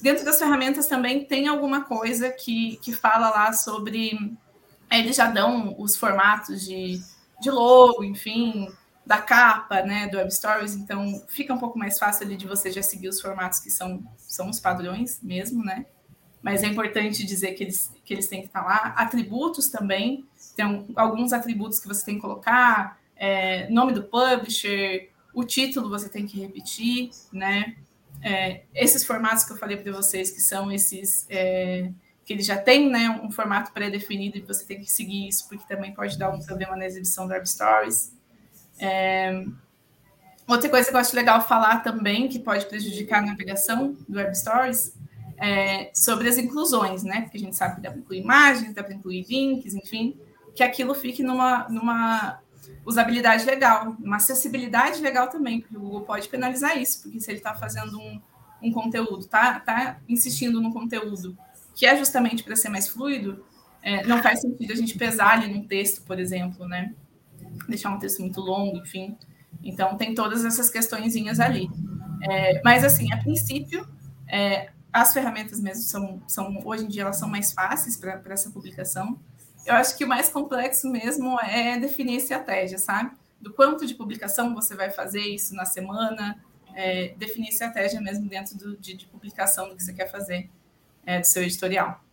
[0.02, 4.36] dentro das ferramentas também tem alguma coisa que, que fala lá sobre
[4.92, 7.00] eles já dão os formatos de,
[7.42, 8.68] de logo, enfim,
[9.06, 12.72] da capa, né, do Web Stories, então fica um pouco mais fácil ali de você
[12.72, 15.86] já seguir os formatos que são, são os padrões mesmo, né?
[16.42, 18.94] Mas é importante dizer que eles, que eles têm que estar lá.
[18.98, 25.44] Atributos também, tem alguns atributos que você tem que colocar, é, nome do publisher, o
[25.44, 27.76] título você tem que repetir, né?
[28.24, 31.92] É, esses formatos que eu falei para vocês, que são esses é,
[32.26, 35.64] que ele já tem né, um formato pré-definido e você tem que seguir isso, porque
[35.68, 38.15] também pode dar um problema na exibição do Web Stories.
[38.80, 39.46] É...
[40.48, 44.38] Outra coisa que eu acho legal falar também, que pode prejudicar a navegação do Web
[44.38, 44.94] Stories,
[45.38, 47.22] é sobre as inclusões, né?
[47.22, 50.18] Porque a gente sabe que dá para incluir imagens, dá para incluir links, enfim,
[50.54, 52.40] que aquilo fique numa, numa
[52.86, 57.40] usabilidade legal, uma acessibilidade legal também, porque o Google pode penalizar isso, porque se ele
[57.40, 58.22] está fazendo um,
[58.62, 61.38] um conteúdo, tá, tá insistindo no conteúdo
[61.76, 63.44] que é justamente para ser mais fluido,
[63.82, 66.94] é, não faz sentido a gente pesar ali num texto, por exemplo, né?
[67.68, 69.18] Deixar um texto muito longo, enfim.
[69.64, 71.70] Então, tem todas essas questõezinhas ali.
[72.22, 73.88] É, mas, assim, a princípio,
[74.28, 78.50] é, as ferramentas mesmo são, são, hoje em dia, elas são mais fáceis para essa
[78.50, 79.20] publicação.
[79.66, 83.12] Eu acho que o mais complexo mesmo é definir estratégia, sabe?
[83.42, 86.40] Do quanto de publicação você vai fazer isso na semana,
[86.76, 90.50] é, definir estratégia mesmo dentro do, de, de publicação do que você quer fazer
[91.06, 92.05] é, do seu editorial.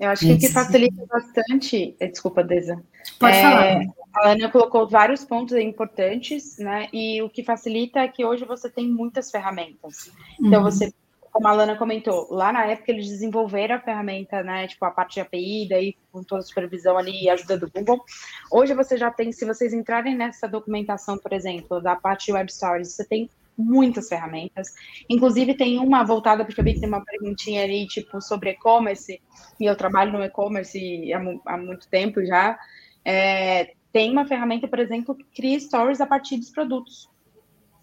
[0.00, 1.94] Eu acho que o que facilita bastante.
[2.00, 2.82] Eh, desculpa, Deza.
[3.18, 3.80] Pode é, falar.
[4.14, 6.88] A Ana colocou vários pontos importantes, né?
[6.90, 10.10] E o que facilita é que hoje você tem muitas ferramentas.
[10.40, 10.70] Então, uhum.
[10.70, 10.90] você,
[11.30, 14.66] como a Lana comentou, lá na época eles desenvolveram a ferramenta, né?
[14.66, 18.02] Tipo, a parte de API, daí com toda a supervisão ali e ajuda do Google.
[18.50, 22.50] Hoje você já tem, se vocês entrarem nessa documentação, por exemplo, da parte de Web
[22.50, 23.28] Stories, você tem
[23.60, 24.68] muitas ferramentas.
[25.08, 29.20] Inclusive, tem uma voltada, porque eu vi que tem uma perguntinha ali, tipo, sobre e-commerce,
[29.58, 32.58] e eu trabalho no e-commerce há, há, muito tempo já.
[33.04, 37.08] É, tem uma ferramenta, por exemplo, que cria stories a partir dos produtos.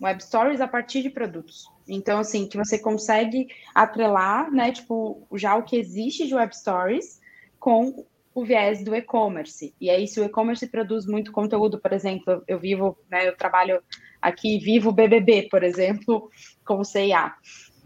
[0.02, 1.66] Web stories a partir de produtos.
[1.88, 7.20] Então, assim, que você consegue atrelar, né, tipo, já o que existe de web stories
[7.60, 8.06] com
[8.38, 9.74] o viés do e-commerce.
[9.82, 13.82] E aí, se o e-commerce produz muito conteúdo, por exemplo, eu vivo, né, eu trabalho
[14.22, 16.30] aqui, vivo BBB, por exemplo,
[16.64, 17.34] com o CIA.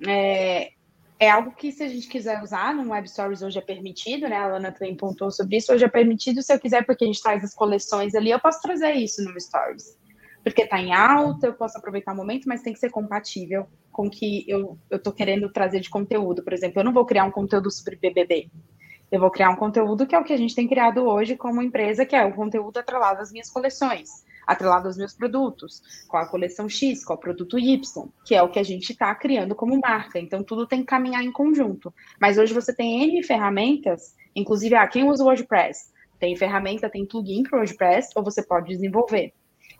[0.06, 0.72] É,
[1.18, 4.36] é algo que, se a gente quiser usar no Web Stories, hoje é permitido, né?
[4.36, 5.72] A Lana também pontuou sobre isso.
[5.72, 8.62] Hoje é permitido, se eu quiser, porque a gente traz as coleções ali, eu posso
[8.62, 9.98] trazer isso no Stories.
[10.44, 14.08] Porque está em alta, eu posso aproveitar o momento, mas tem que ser compatível com
[14.08, 16.44] o que eu estou querendo trazer de conteúdo.
[16.44, 18.50] Por exemplo, eu não vou criar um conteúdo sobre BBB.
[19.12, 21.62] Eu vou criar um conteúdo que é o que a gente tem criado hoje como
[21.62, 26.26] empresa, que é o conteúdo atrelado às minhas coleções, atrelado aos meus produtos, com a
[26.26, 29.78] coleção X, com o produto Y, que é o que a gente está criando como
[29.82, 30.18] marca.
[30.18, 31.94] Então, tudo tem que caminhar em conjunto.
[32.22, 35.92] Mas hoje você tem N ferramentas, inclusive, ah, quem usa o WordPress?
[36.18, 39.34] Tem ferramenta, tem plugin para o WordPress, ou você pode desenvolver.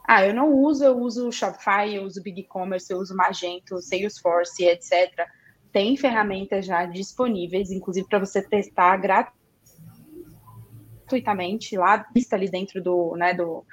[0.06, 5.26] Ah, eu não uso, eu uso Shopify, eu uso BigCommerce, eu uso Magento, Salesforce, etc
[5.72, 13.34] tem ferramentas já disponíveis, inclusive para você testar gratuitamente lá, lista ali dentro do, né,
[13.34, 13.64] do,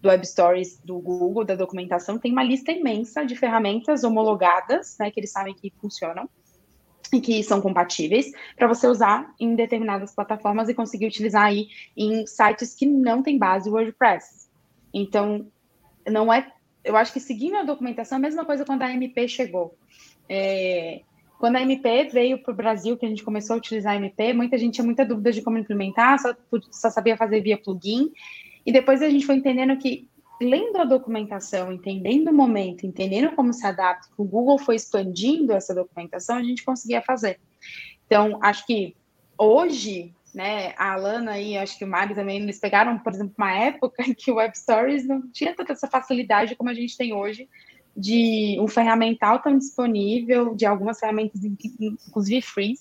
[0.00, 5.10] do Web Stories do Google, da documentação, tem uma lista imensa de ferramentas homologadas, né,
[5.10, 6.28] que eles sabem que funcionam
[7.12, 12.26] e que são compatíveis para você usar em determinadas plataformas e conseguir utilizar aí em
[12.26, 14.50] sites que não tem base WordPress.
[14.92, 15.50] Então,
[16.06, 16.52] não é,
[16.84, 19.74] eu acho que seguindo a documentação, a mesma coisa quando a MP chegou.
[20.28, 21.00] É,
[21.38, 24.32] Quando a MP veio para o Brasil, que a gente começou a utilizar a MP,
[24.32, 26.34] muita gente tinha muita dúvida de como implementar, só,
[26.70, 28.10] só sabia fazer via plugin.
[28.66, 30.08] E depois a gente foi entendendo que,
[30.40, 35.72] lendo a documentação, entendendo o momento, entendendo como se adapta, o Google foi expandindo essa
[35.72, 37.38] documentação, a gente conseguia fazer.
[38.06, 38.96] Então, acho que
[39.38, 43.56] hoje, né, a Alana e acho que o Mari também, eles pegaram, por exemplo, uma
[43.56, 47.48] época que o Web Stories não tinha tanta essa facilidade como a gente tem hoje
[47.98, 52.74] de um ferramental tão disponível, de algumas ferramentas, inclusive free.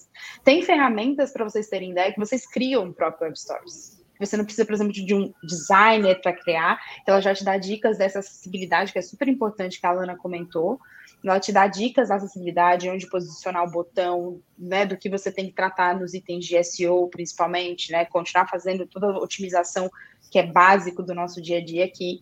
[0.44, 3.98] Tem ferramentas, para vocês terem ideia, que vocês criam o próprio Web Stories.
[4.20, 7.58] Você não precisa, por exemplo, de um designer para criar, então ela já te dá
[7.58, 10.80] dicas dessa acessibilidade, que é super importante, que a Alana comentou.
[11.24, 15.48] Ela te dá dicas da acessibilidade, onde posicionar o botão, né, do que você tem
[15.48, 19.90] que tratar nos itens de SEO, principalmente, né, continuar fazendo toda a otimização
[20.32, 22.22] que é básico do nosso dia a dia aqui.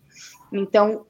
[0.52, 1.06] Então,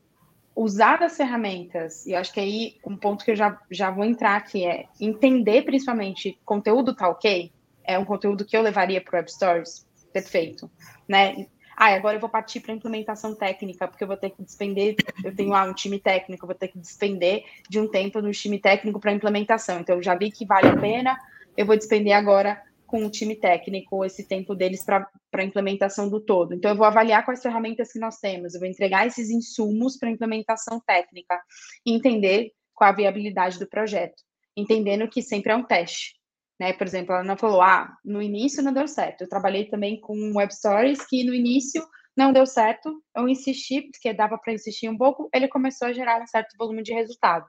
[0.56, 4.36] usar as ferramentas, e acho que aí um ponto que eu já, já vou entrar
[4.36, 7.52] aqui é entender principalmente conteúdo tá ok,
[7.84, 10.70] é um conteúdo que eu levaria para o Web Stories, perfeito,
[11.06, 11.46] né?
[11.76, 15.36] Ah, agora eu vou partir para implementação técnica, porque eu vou ter que despender, eu
[15.36, 18.58] tenho ah, um time técnico, eu vou ter que despender de um tempo no time
[18.58, 19.80] técnico para implementação.
[19.80, 21.18] Então, eu já vi que vale a pena,
[21.54, 26.20] eu vou despender agora com o time técnico esse tempo deles para a implementação do
[26.20, 26.54] todo.
[26.54, 30.10] Então, eu vou avaliar quais ferramentas que nós temos, eu vou entregar esses insumos para
[30.10, 31.40] implementação técnica
[31.84, 34.22] entender qual a viabilidade do projeto,
[34.56, 36.14] entendendo que sempre é um teste.
[36.60, 36.72] Né?
[36.72, 39.22] Por exemplo, ela não falou, ah, no início não deu certo.
[39.22, 44.12] Eu trabalhei também com web stories que no início não deu certo, eu insisti, porque
[44.12, 47.46] dava para insistir um pouco, ele começou a gerar um certo volume de resultado.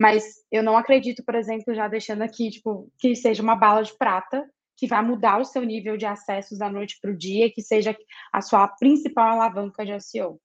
[0.00, 3.96] Mas eu não acredito, por exemplo, já deixando aqui, tipo, que seja uma bala de
[3.96, 4.48] prata,
[4.80, 7.94] que vai mudar o seu nível de acessos da noite para o dia, que seja
[8.32, 10.40] a sua principal alavanca de SEO.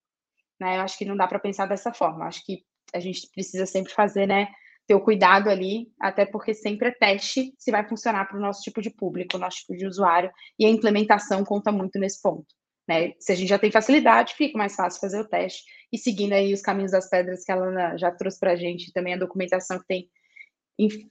[0.60, 0.76] Né?
[0.76, 2.26] Eu acho que não dá para pensar dessa forma.
[2.26, 4.50] Acho que a gente precisa sempre fazer, né,
[4.86, 8.62] ter o cuidado ali, até porque sempre é teste se vai funcionar para o nosso
[8.62, 12.45] tipo de público, nosso tipo de usuário, e a implementação conta muito nesse ponto.
[12.86, 13.13] Né?
[13.17, 15.63] Se a gente já tem facilidade, fica mais fácil fazer o teste.
[15.93, 19.13] E seguindo aí os caminhos das pedras que a já trouxe para a gente, também
[19.13, 20.10] a documentação que tem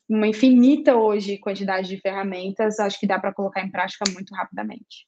[0.09, 5.07] uma infinita hoje quantidade de ferramentas, acho que dá para colocar em prática muito rapidamente.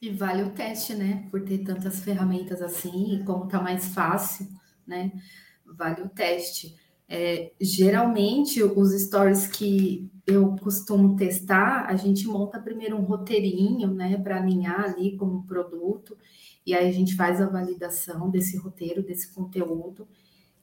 [0.00, 1.28] E vale o teste, né?
[1.30, 4.48] Por ter tantas ferramentas assim, e como tá mais fácil,
[4.86, 5.12] né?
[5.64, 6.74] Vale o teste.
[7.08, 14.16] É, geralmente, os stories que eu costumo testar, a gente monta primeiro um roteirinho, né,
[14.16, 16.16] para alinhar ali como produto,
[16.64, 20.08] e aí a gente faz a validação desse roteiro, desse conteúdo,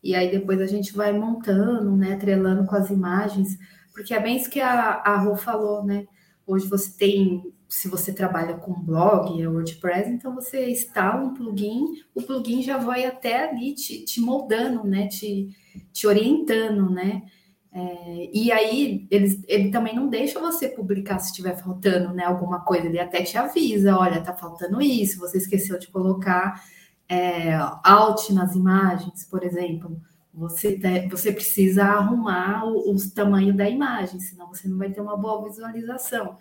[0.04, 3.58] e aí depois a gente vai montando, né, trelando com as imagens,
[3.92, 6.06] porque é bem isso que a, a Rô falou, né?
[6.48, 11.86] Hoje você tem, se você trabalha com blog, é WordPress, então você instala um plugin,
[12.16, 15.08] o plugin já vai até ali te, te moldando, né?
[15.08, 15.50] Te,
[15.92, 17.24] te orientando, né?
[17.72, 22.62] É, e aí ele, ele também não deixa você publicar se estiver faltando né, alguma
[22.62, 26.64] coisa, ele até te avisa, olha, tá faltando isso, você esqueceu de colocar
[27.10, 30.00] é, alt nas imagens, por exemplo,
[30.32, 35.02] você, te, você precisa arrumar o, o tamanho da imagem, senão você não vai ter
[35.02, 36.38] uma boa visualização.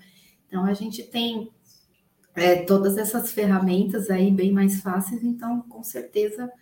[0.46, 1.50] Então, a gente tem
[2.34, 6.52] é, todas essas ferramentas aí bem mais fáceis, então, com certeza,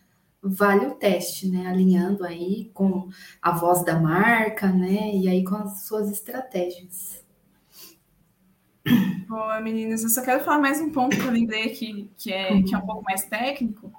[0.40, 1.66] vale o teste, né?
[1.66, 3.08] Alinhando aí com
[3.42, 5.14] a voz da marca, né?
[5.14, 7.25] E aí com as suas estratégias.
[9.26, 10.04] Boa, meninas.
[10.04, 12.78] Eu só quero falar mais um ponto que eu lembrei aqui, que é, que é
[12.78, 13.92] um pouco mais técnico,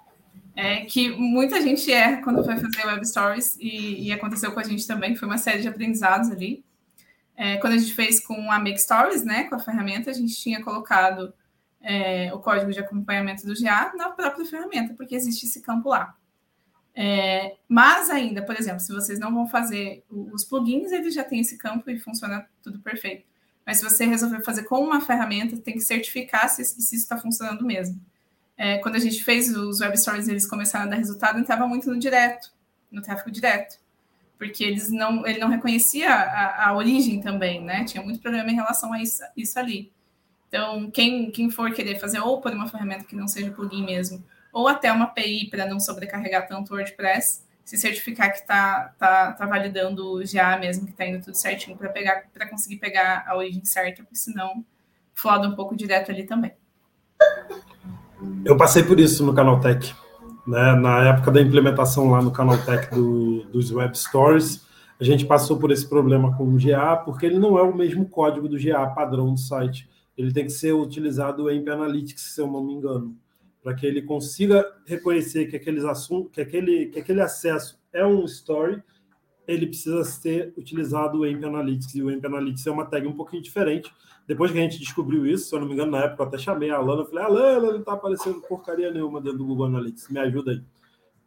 [0.55, 4.63] é que muita gente erra quando vai fazer web stories, e, e aconteceu com a
[4.63, 6.63] gente também, foi uma série de aprendizados ali.
[7.35, 10.35] É, quando a gente fez com a Make Stories, né, com a ferramenta, a gente
[10.35, 11.31] tinha colocado
[11.81, 16.15] é, o código de acompanhamento do GA na própria ferramenta, porque existe esse campo lá.
[16.95, 21.41] É, mas ainda, por exemplo, se vocês não vão fazer os plugins, ele já tem
[21.41, 23.23] esse campo e funciona tudo perfeito.
[23.67, 27.17] Mas se você resolver fazer com uma ferramenta, tem que certificar se, se isso está
[27.17, 27.99] funcionando mesmo.
[28.57, 31.91] É, quando a gente fez os web stories, eles começaram a dar resultado, entrava muito
[31.91, 32.49] no direto,
[32.89, 33.77] no tráfego direto,
[34.37, 37.83] porque eles não, ele não reconhecia a, a origem também, né?
[37.83, 39.91] Tinha muito problema em relação a isso, isso ali.
[40.47, 44.23] Então, quem, quem for querer fazer ou por uma ferramenta que não seja plugin mesmo,
[44.53, 49.33] ou até uma API para não sobrecarregar tanto o WordPress, se certificar que está tá,
[49.33, 53.35] tá validando já mesmo, que está indo tudo certinho para pegar para conseguir pegar a
[53.35, 54.63] origem certa, porque senão
[55.13, 56.53] floda um pouco direto ali também.
[58.45, 59.93] Eu passei por isso no Canaltech.
[60.47, 60.75] Né?
[60.75, 64.65] Na época da implementação lá no Canaltech do, dos Web Stories,
[64.97, 68.07] a gente passou por esse problema com o GA, porque ele não é o mesmo
[68.07, 69.89] código do GA padrão do site.
[70.17, 73.13] Ele tem que ser utilizado em Analytics, se eu não me engano
[73.67, 78.23] para que ele consiga reconhecer que aqueles assuntos, que aquele, que aquele acesso é um
[78.23, 78.81] story
[79.45, 83.43] ele precisa ser utilizado o Analytics, e o AMP Analytics é uma tag um pouquinho
[83.43, 83.93] diferente.
[84.25, 86.37] Depois que a gente descobriu isso, se eu não me engano, na época eu até
[86.37, 90.19] chamei a Alana, falei, Alana, não está aparecendo porcaria nenhuma dentro do Google Analytics, me
[90.19, 90.63] ajuda aí.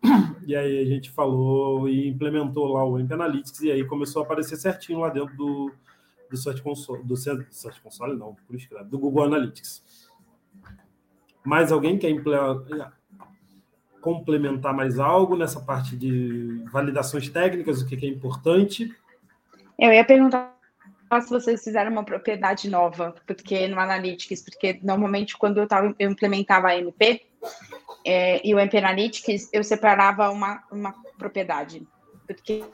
[0.47, 4.25] E aí a gente falou e implementou lá o AMP Analytics, e aí começou a
[4.25, 5.71] aparecer certinho lá dentro do,
[6.31, 10.00] do Search Console, do Search Console não, por escrever, do Google Analytics.
[11.51, 12.15] Mais alguém quer
[14.01, 18.95] complementar mais algo nessa parte de validações técnicas, o que é importante?
[19.77, 20.55] Eu ia perguntar
[21.21, 26.13] se vocês fizeram uma propriedade nova, porque no Analytics, porque normalmente quando eu, tava, eu
[26.13, 27.27] implementava a MP
[28.07, 31.85] é, e o MP Analytics, eu separava uma, uma propriedade,
[32.29, 32.65] porque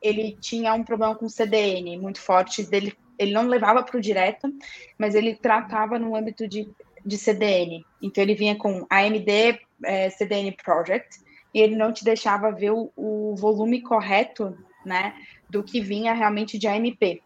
[0.00, 4.54] ele tinha um problema com CDN muito forte, dele, ele não levava para o direto,
[4.96, 6.70] mas ele tratava no âmbito de,
[7.04, 7.84] de CDN.
[8.00, 11.20] Então ele vinha com AMD é, CDN Project
[11.54, 15.14] e ele não te deixava ver o, o volume correto, né,
[15.48, 17.22] do que vinha realmente de AMP.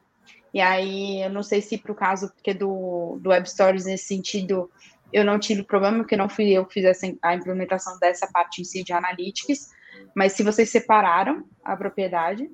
[0.52, 4.06] E aí, eu não sei se para o caso porque do, do Web Stories nesse
[4.06, 4.70] sentido
[5.12, 8.60] eu não tive problema, porque não fui eu que fiz essa, a implementação dessa parte
[8.60, 9.70] em si de Analytics,
[10.14, 12.50] mas se vocês separaram a propriedade,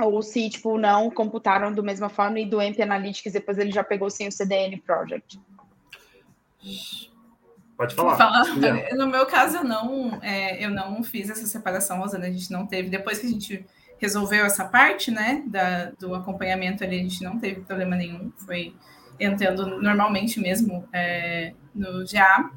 [0.00, 3.84] ou se, tipo, não computaram da mesma forma e do AMP Analytics depois ele já
[3.84, 5.38] pegou sem o CDN Project.
[7.76, 8.16] Pode falar.
[8.16, 8.44] falar.
[8.94, 12.66] No meu caso, eu não, é, eu não fiz essa separação, Rosana, a gente não
[12.66, 12.88] teve.
[12.88, 13.66] Depois que a gente
[13.98, 18.74] resolveu essa parte, né, da, do acompanhamento ali, a gente não teve problema nenhum, foi
[19.18, 22.50] entrando normalmente mesmo é, no GA.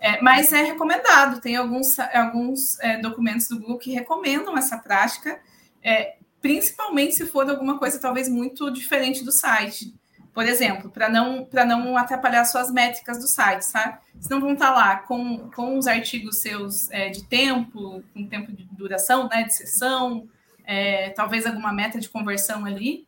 [0.00, 5.40] É, mas é recomendado, tem alguns, alguns é, documentos do Google que recomendam essa prática,
[5.82, 9.92] é, principalmente se for alguma coisa talvez muito diferente do site.
[10.32, 13.98] Por exemplo, para não, não atrapalhar suas métricas do site, sabe?
[14.20, 18.52] Senão vão estar tá lá com, com os artigos seus é, de tempo, com tempo
[18.52, 20.28] de duração, né, de sessão,
[20.64, 23.06] é, talvez alguma meta de conversão ali,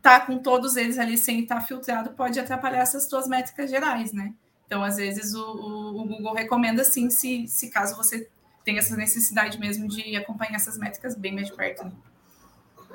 [0.00, 4.34] tá com todos eles ali sem estar filtrado pode atrapalhar essas suas métricas gerais, né?
[4.66, 8.28] Então, às vezes, o, o, o, Google recomenda sim, se, se caso você
[8.64, 11.84] tenha essa necessidade mesmo de acompanhar essas métricas bem mais de perto.
[11.84, 11.92] Né?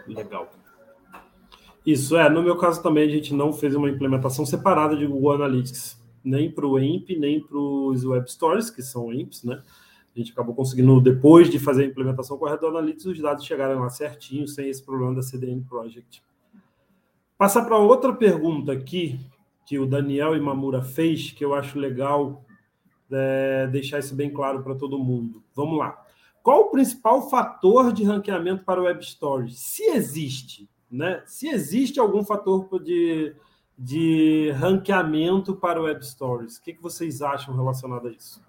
[0.07, 0.51] Legal.
[1.87, 5.35] Isso é, no meu caso também a gente não fez uma implementação separada de Google
[5.35, 9.63] Analytics, nem para o AMP, nem para os Web Stories, que são AMPs, né?
[10.13, 13.79] A gente acabou conseguindo, depois de fazer a implementação correta do Analytics, os dados chegaram
[13.79, 16.21] lá certinho, sem esse problema da CDN Project.
[17.37, 19.17] Passar para outra pergunta aqui,
[19.65, 22.43] que o Daniel Imamura fez, que eu acho legal
[23.09, 25.41] é, deixar isso bem claro para todo mundo.
[25.55, 25.97] Vamos lá.
[26.43, 29.57] Qual o principal fator de ranqueamento para o Web Stories?
[29.57, 31.23] Se existe, né?
[31.25, 33.35] Se existe algum fator de,
[33.77, 38.41] de ranqueamento para o Web Stories, o que, que vocês acham relacionado a isso?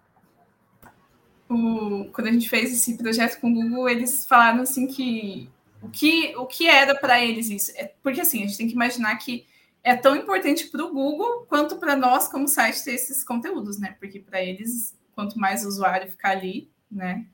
[1.49, 5.89] o, quando a gente fez esse projeto com o Google, eles falaram assim que o
[5.89, 7.73] que, o que era para eles isso?
[7.77, 9.47] É, porque assim, a gente tem que imaginar que
[9.83, 13.97] é tão importante para o Google quanto para nós, como site, ter esses conteúdos, né?
[13.99, 17.25] Porque para eles, quanto mais o usuário ficar ali, né?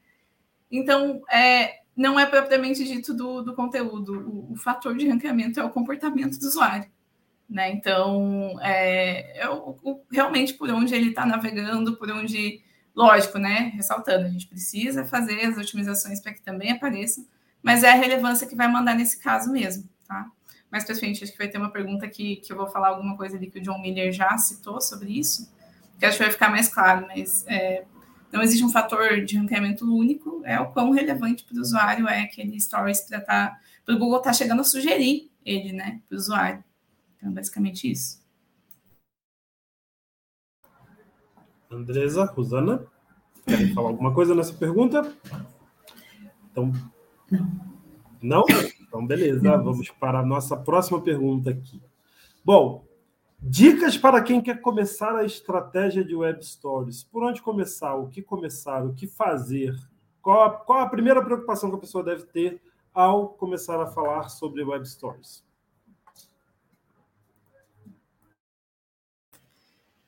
[0.70, 4.12] Então, é, não é propriamente dito do, do conteúdo.
[4.28, 6.88] O, o fator de ranqueamento é o comportamento do usuário.
[7.48, 7.70] Né?
[7.72, 12.62] Então, é, é o, o, realmente por onde ele está navegando, por onde
[12.94, 13.72] Lógico, né?
[13.74, 17.26] Ressaltando, a gente precisa fazer as otimizações para que também apareçam,
[17.60, 20.30] mas é a relevância que vai mandar nesse caso mesmo, tá?
[20.70, 23.16] Mais para frente, acho que vai ter uma pergunta que, que eu vou falar alguma
[23.16, 25.52] coisa ali que o John Miller já citou sobre isso,
[25.98, 27.84] que acho que vai ficar mais claro, mas é,
[28.34, 32.22] não existe um fator de ranqueamento único, é o quão relevante para o usuário é
[32.22, 36.18] aquele stories para tá, o Google estar tá chegando a sugerir ele, né, para o
[36.18, 36.64] usuário.
[37.16, 38.20] Então, basicamente isso.
[41.70, 42.84] Andresa, Rosana,
[43.46, 45.14] querem falar alguma coisa nessa pergunta?
[46.50, 46.72] Então,
[48.20, 48.44] não?
[48.80, 49.56] Então, beleza.
[49.58, 51.80] Vamos para a nossa próxima pergunta aqui.
[52.44, 52.84] Bom,
[53.46, 57.04] dicas para quem quer começar a estratégia de web stories.
[57.04, 57.94] Por onde começar?
[57.94, 58.84] O que começar?
[58.84, 59.76] O que fazer?
[60.22, 62.60] Qual a, qual a primeira preocupação que a pessoa deve ter
[62.92, 65.44] ao começar a falar sobre web stories?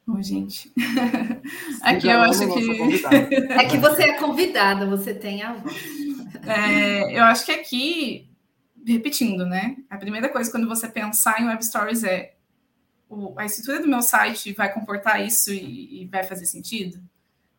[0.07, 0.73] Bom, gente.
[1.83, 3.05] Aqui eu acho que.
[3.51, 5.77] É que você é convidada, você tem a voz.
[6.47, 8.31] É, eu acho que aqui,
[8.87, 9.77] repetindo, né?
[9.91, 12.36] A primeira coisa quando você pensar em web stories é
[13.09, 17.01] o, a estrutura do meu site vai comportar isso e, e vai fazer sentido?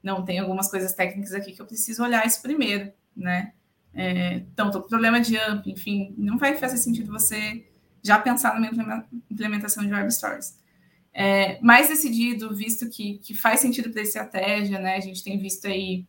[0.01, 3.53] Não, tem algumas coisas técnicas aqui que eu preciso olhar isso primeiro, né?
[3.93, 7.65] É, então, tô com problema de AMP, enfim, não vai fazer sentido você
[8.03, 10.55] já pensar numa implementação de web stories
[11.19, 14.97] é, mais decidido, visto que, que faz sentido para a estratégia, né?
[14.97, 16.05] A gente tem visto aí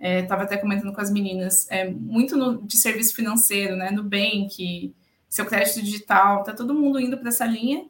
[0.00, 3.90] Estava é, até comentando com as meninas, é, muito no, de serviço financeiro, né?
[3.90, 4.94] Nubank,
[5.28, 7.84] seu crédito digital, tá todo mundo indo para essa linha,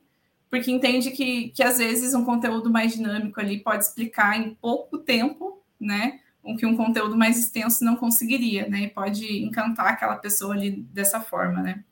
[0.51, 4.99] porque entende que, que às vezes um conteúdo mais dinâmico ali pode explicar em pouco
[4.99, 6.21] tempo, né?
[6.43, 8.83] O que um conteúdo mais extenso não conseguiria, né?
[8.85, 11.85] E pode encantar aquela pessoa ali dessa forma, né?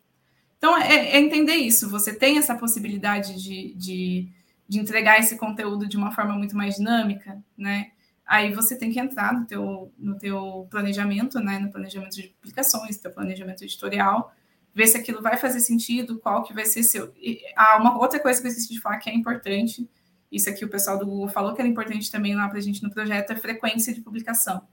[0.56, 1.90] Então, é, é entender isso.
[1.90, 4.28] Você tem essa possibilidade de, de,
[4.66, 7.90] de, entregar esse conteúdo de uma forma muito mais dinâmica, né?
[8.26, 11.58] Aí você tem que entrar no teu, no teu planejamento, né?
[11.58, 14.34] No planejamento de publicações, teu planejamento editorial,
[14.76, 17.10] ver se aquilo vai fazer sentido, qual que vai ser seu...
[17.16, 19.88] E, ah, uma outra coisa que eu esqueci de falar que é importante,
[20.30, 22.82] isso aqui o pessoal do Google falou que era importante também lá para a gente
[22.82, 24.68] no projeto, é frequência de publicação.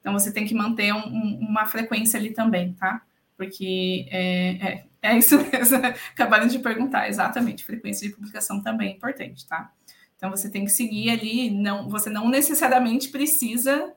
[0.00, 3.02] Então, você tem que manter um, um, uma frequência ali também, tá?
[3.36, 5.76] Porque é, é, é isso mesmo,
[6.12, 9.70] acabaram de perguntar, exatamente, frequência de publicação também é importante, tá?
[10.16, 13.94] Então você tem que seguir ali, não, você não necessariamente precisa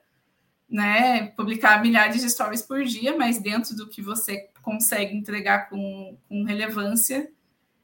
[0.70, 6.18] né, publicar milhares de stories por dia, mas dentro do que você consegue entregar com,
[6.28, 7.30] com relevância,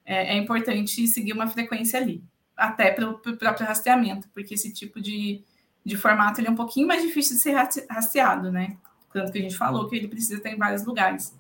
[0.06, 2.24] é, é, importante seguir uma frequência ali,
[2.56, 5.42] até para o próprio rastreamento, porque esse tipo de,
[5.84, 7.54] de formato ele é um pouquinho mais difícil de ser
[7.90, 8.78] rastreado, né?
[9.12, 11.34] Tanto que a gente falou que ele precisa estar em vários lugares.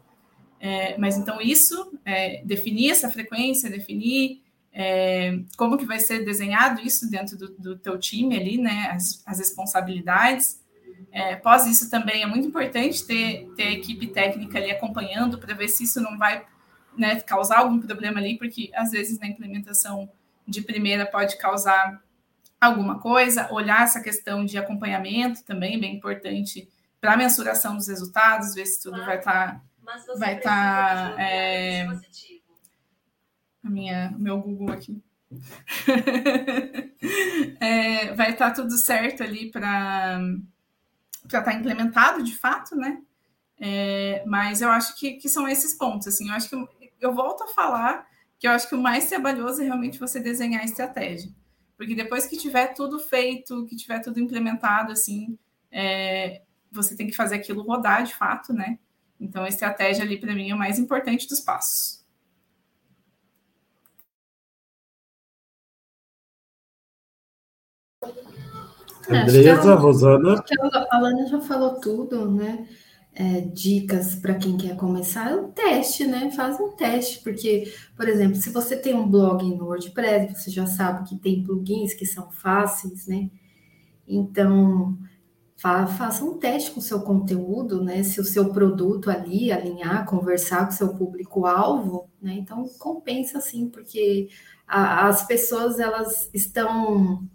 [0.59, 6.81] É, mas então isso, é, definir essa frequência, definir é, como que vai ser desenhado
[6.81, 8.89] isso dentro do, do teu time ali, né?
[8.91, 10.59] As, as responsabilidades.
[11.15, 15.69] É, pós isso também é muito importante ter, ter equipe técnica ali acompanhando para ver
[15.69, 16.45] se isso não vai
[16.97, 20.11] né, causar algum problema ali, porque às vezes na implementação
[20.45, 22.03] de primeira pode causar
[22.59, 26.67] alguma coisa, olhar essa questão de acompanhamento também, bem importante
[26.99, 31.87] para a mensuração dos resultados, ver se tudo vai estar tá vai estar tá, é,
[33.63, 35.01] a minha meu Google aqui.
[37.59, 40.19] É, vai estar tá tudo certo ali para
[41.27, 43.01] para estar tá implementado de fato, né?
[43.59, 46.07] É, mas eu acho que, que são esses pontos.
[46.07, 46.67] Assim, eu acho que eu,
[46.99, 48.07] eu volto a falar
[48.37, 51.31] que eu acho que o mais trabalhoso é realmente você desenhar a estratégia,
[51.77, 55.37] porque depois que tiver tudo feito, que tiver tudo implementado, assim,
[55.71, 58.77] é, você tem que fazer aquilo rodar de fato, né?
[59.19, 62.04] Então, a estratégia ali, para mim, é o mais importante dos passos.
[69.09, 70.43] Andresa, a, Rosana.
[70.73, 72.67] A Alana já falou tudo, né?
[73.13, 76.31] É, dicas para quem quer começar, é um teste, né?
[76.31, 80.67] Faz um teste, porque, por exemplo, se você tem um blog no WordPress, você já
[80.67, 83.29] sabe que tem plugins que são fáceis, né?
[84.05, 84.97] Então,
[85.55, 88.03] faça um teste com o seu conteúdo, né?
[88.03, 92.33] Se o seu produto ali alinhar, conversar com o seu público-alvo, né?
[92.33, 94.29] Então compensa sim, porque
[94.67, 97.27] a, as pessoas elas estão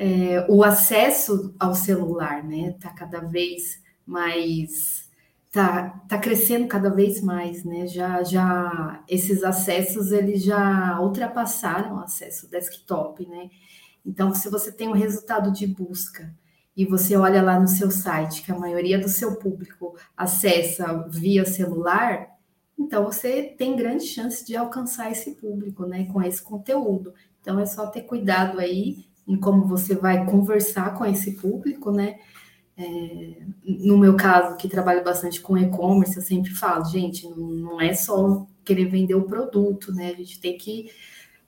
[0.00, 2.74] é, o acesso ao celular, né?
[2.80, 5.10] Tá cada vez mais
[5.52, 7.86] tá, tá crescendo cada vez mais, né?
[7.86, 13.50] Já, já esses acessos eles já ultrapassaram o acesso desktop, né?
[14.04, 16.34] Então, se você tem um resultado de busca
[16.74, 21.44] e você olha lá no seu site que a maioria do seu público acessa via
[21.44, 22.38] celular,
[22.78, 27.12] então você tem grande chance de alcançar esse público, né, com esse conteúdo.
[27.42, 32.18] Então é só ter cuidado aí em como você vai conversar com esse público, né?
[32.76, 37.94] É, no meu caso, que trabalho bastante com e-commerce, eu sempre falo, gente, não, é
[37.94, 40.10] só querer vender o produto, né?
[40.10, 40.90] A gente tem que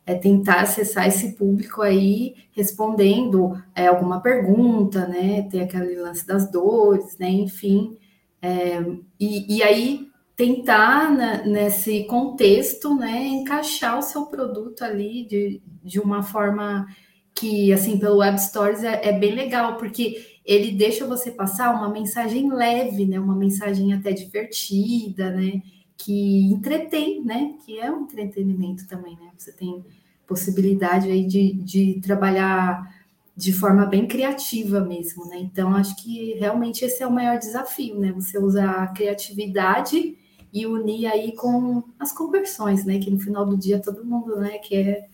[0.04, 5.42] é tentar acessar esse público aí respondendo é, alguma pergunta, né?
[5.42, 7.30] Tem aquele lance das dores, né?
[7.30, 7.96] Enfim,
[8.40, 8.80] é,
[9.18, 13.26] e, e, aí tentar na, nesse contexto, né?
[13.26, 16.86] Encaixar o seu produto ali de, de uma forma
[17.34, 21.88] que, assim, pelo Web Stories é, é bem legal, porque ele deixa você passar uma
[21.88, 23.18] mensagem leve, né?
[23.18, 25.62] Uma mensagem até divertida, né?
[26.04, 27.54] que entretém, né?
[27.64, 29.30] Que é um entretenimento também, né?
[29.36, 29.84] Você tem
[30.26, 33.02] possibilidade aí de, de trabalhar
[33.36, 35.38] de forma bem criativa mesmo, né?
[35.38, 38.12] Então, acho que realmente esse é o maior desafio, né?
[38.12, 40.16] Você usar a criatividade
[40.52, 42.98] e unir aí com as conversões, né?
[42.98, 45.08] Que no final do dia todo mundo, né, quer,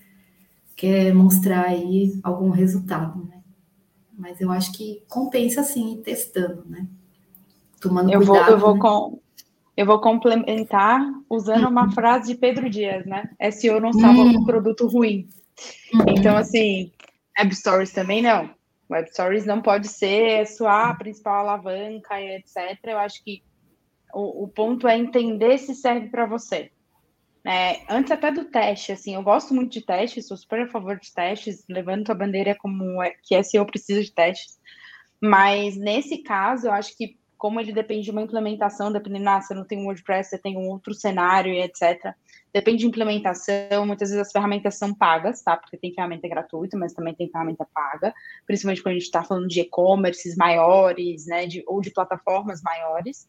[0.78, 3.42] quer mostrar aí algum resultado, né?
[4.16, 6.86] Mas eu acho que compensa, sim, testando, né?
[7.80, 8.44] Tomando eu cuidado.
[8.44, 8.80] Vou, eu vou né?
[8.80, 9.20] com
[9.76, 11.00] eu vou complementar
[11.30, 11.92] usando uma uhum.
[11.92, 13.30] frase de Pedro Dias, né?
[13.52, 15.28] SEO não salva um produto ruim.
[15.94, 16.04] Uhum.
[16.08, 16.90] Então, assim,
[17.38, 18.50] Web Stories também não.
[18.90, 22.76] Web Stories não pode ser sua principal alavanca etc.
[22.84, 23.42] Eu acho que
[24.12, 26.72] o, o ponto é entender se serve para você.
[27.44, 30.98] É, antes até do teste, assim, eu gosto muito de testes, sou super a favor
[30.98, 34.58] de testes, levando a bandeira como é, que SEO precisa de testes.
[35.20, 39.54] Mas nesse caso, eu acho que como ele depende de uma implementação, dependendo, ah, você
[39.54, 42.12] não tem um WordPress, você tem um outro cenário e etc.
[42.52, 45.56] Depende de implementação, muitas vezes as ferramentas são pagas, tá?
[45.56, 48.12] Porque tem ferramenta gratuita, mas também tem ferramenta paga,
[48.44, 53.28] principalmente quando a gente está falando de e-commerces maiores, né, de, ou de plataformas maiores.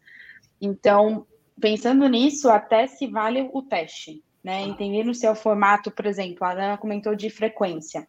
[0.60, 1.28] Então,
[1.60, 4.62] pensando nisso, até se vale o teste, né?
[4.64, 8.08] Entender no seu formato, por exemplo, a Ana comentou de frequência.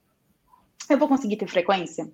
[0.89, 2.11] Eu vou conseguir ter frequência?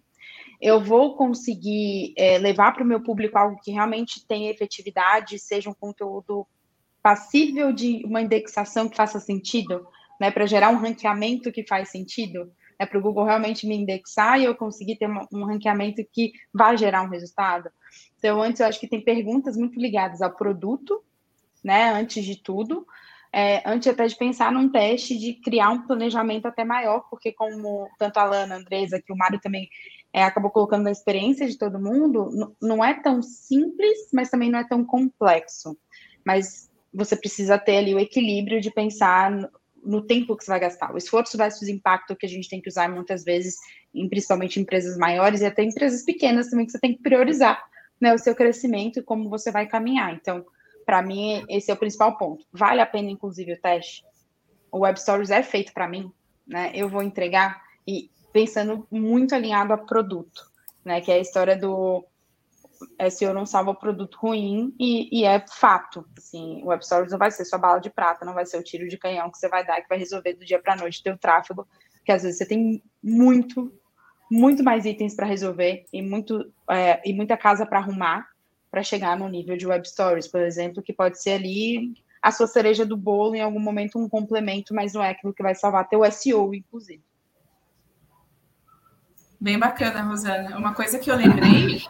[0.61, 5.71] eu vou conseguir é, levar para o meu público algo que realmente tenha efetividade, seja
[5.71, 6.47] um conteúdo
[7.03, 9.87] passível de uma indexação que faça sentido,
[10.21, 14.41] né, para gerar um ranqueamento que faz sentido, né, para o Google realmente me indexar
[14.41, 17.71] e eu conseguir ter um ranqueamento que vai gerar um resultado.
[18.19, 21.03] Então, antes eu acho que tem perguntas muito ligadas ao produto,
[21.67, 22.87] né, antes de tudo,
[23.33, 27.91] é, antes até de pensar num teste de criar um planejamento até maior, porque como
[27.99, 29.69] tanto a Lana, a Andresa, que o Mário também
[30.13, 34.61] é, acabou colocando na experiência de todo mundo, não é tão simples, mas também não
[34.61, 35.77] é tão complexo.
[36.25, 39.51] Mas você precisa ter ali o equilíbrio de pensar
[39.85, 40.95] no, tempo que você vai gastar.
[40.95, 43.57] O esforço versus impacto que a gente tem que usar muitas vezes,
[43.93, 47.61] em, principalmente em empresas maiores e até empresas pequenas também, que você tem que priorizar
[48.01, 50.15] né, o seu crescimento e como você vai caminhar.
[50.15, 50.47] Então,
[50.87, 52.47] para mim, esse é o principal ponto.
[52.53, 54.05] Vale a pena, inclusive, o teste?
[54.71, 56.13] O Web Stories é feito para mim,
[56.47, 56.71] né?
[56.73, 60.49] Eu vou entregar e pensando muito alinhado a produto,
[60.85, 61.01] né?
[61.01, 62.07] Que é a história do
[63.11, 66.07] SEO não salva o produto ruim e, e, é fato.
[66.17, 68.63] Assim, o Web Stories não vai ser sua bala de prata, não vai ser o
[68.63, 71.19] tiro de canhão que você vai dar que vai resolver do dia para noite teu
[71.19, 71.67] tráfego,
[72.05, 73.73] que às vezes você tem muito,
[74.31, 78.29] muito mais itens para resolver e muito é, e muita casa para arrumar
[78.77, 82.47] para chegar no nível de Web Stories, por exemplo, que pode ser ali a sua
[82.47, 85.89] cereja do bolo em algum momento um complemento, mas não é aquilo que vai salvar
[85.89, 87.03] teu SEO, inclusive.
[89.41, 90.59] Bem bacana, Rosana.
[90.59, 91.85] Uma coisa que eu lembrei,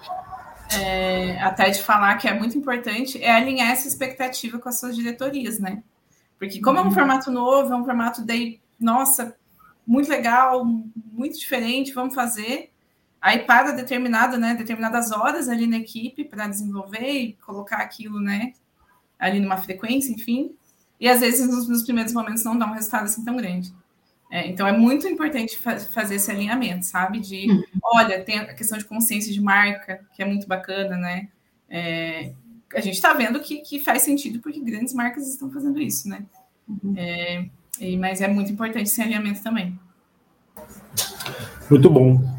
[0.78, 4.94] é, até de falar que é muito importante, é alinhar essa expectativa com as suas
[4.94, 5.82] diretorias, né?
[6.38, 6.92] Porque como é um uhum.
[6.92, 9.36] formato novo, é um formato de, nossa,
[9.84, 12.70] muito legal, muito diferente, vamos fazer.
[13.26, 18.52] Aí para determinada, né, determinadas horas ali na equipe para desenvolver e colocar aquilo, né,
[19.18, 20.54] ali numa frequência, enfim.
[21.00, 23.74] E às vezes nos, nos primeiros momentos não dá um resultado assim tão grande.
[24.30, 27.18] É, então é muito importante fa fazer esse alinhamento, sabe?
[27.18, 27.64] De, uhum.
[27.82, 31.28] olha, tem a questão de consciência de marca, que é muito bacana, né?
[31.68, 32.32] É,
[32.76, 36.24] a gente está vendo que, que faz sentido porque grandes marcas estão fazendo isso, né?
[36.68, 36.94] Uhum.
[36.96, 37.48] É,
[37.80, 39.76] e, mas é muito importante esse alinhamento também.
[41.68, 42.35] Muito bom.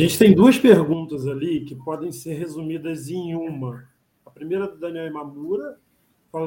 [0.00, 3.84] A gente tem duas perguntas ali que podem ser resumidas em uma.
[4.24, 5.78] A primeira do Daniel Imamura,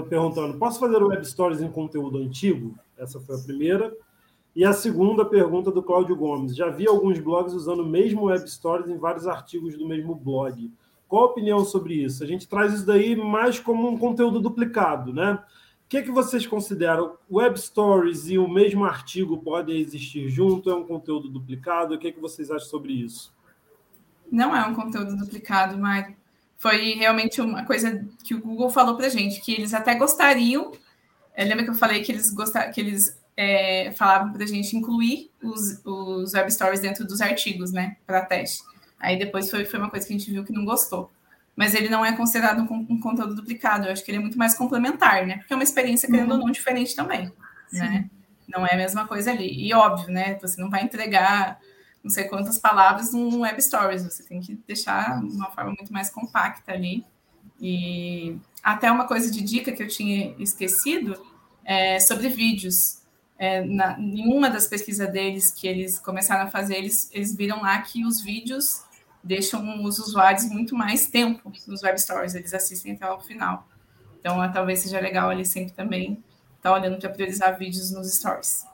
[0.10, 2.74] perguntando: posso fazer web stories em conteúdo antigo?
[2.97, 3.95] Essa foi a primeira.
[4.56, 6.56] E a segunda pergunta do Cláudio Gomes.
[6.56, 10.72] Já vi alguns blogs usando o mesmo web stories em vários artigos do mesmo blog.
[11.08, 12.24] Qual a opinião sobre isso?
[12.24, 15.34] A gente traz isso daí mais como um conteúdo duplicado, né?
[15.86, 17.18] O que, é que vocês consideram?
[17.32, 20.72] Web stories e o mesmo artigo podem existir junto?
[20.72, 21.93] É um conteúdo duplicado?
[21.93, 23.32] O que, é que vocês acham sobre isso?
[24.34, 26.16] Não é um conteúdo duplicado, Mário.
[26.58, 30.72] Foi realmente uma coisa que o Google falou para gente, que eles até gostariam.
[31.38, 35.30] Lembra que eu falei que eles gostar, que eles é, falavam para a gente incluir
[35.40, 38.64] os, os web stories dentro dos artigos, né, para teste.
[39.00, 41.12] Aí depois foi, foi uma coisa que a gente viu que não gostou.
[41.56, 44.38] Mas ele não é considerado um, um conteúdo duplicado, eu acho que ele é muito
[44.40, 45.38] mais complementar, né?
[45.38, 46.40] Porque é uma experiência, querendo uhum.
[46.40, 47.32] ou não, diferente também,
[47.68, 47.80] Sim.
[47.80, 48.10] né?
[48.48, 49.68] Não é a mesma coisa ali.
[49.68, 50.40] E óbvio, né?
[50.42, 51.60] Você não vai entregar
[52.04, 56.10] não sei quantas palavras num web stories, você tem que deixar uma forma muito mais
[56.10, 57.06] compacta ali.
[57.62, 61.16] E até uma coisa de dica que eu tinha esquecido
[61.64, 63.01] é sobre vídeos
[63.38, 67.62] é, na, em uma das pesquisas deles que eles começaram a fazer, eles, eles viram
[67.62, 68.84] lá que os vídeos
[69.24, 73.68] deixam os usuários muito mais tempo nos web stories, eles assistem até o final.
[74.20, 76.24] Então, é, talvez seja legal ali sempre também
[76.58, 78.66] estar tá olhando para priorizar vídeos nos stories.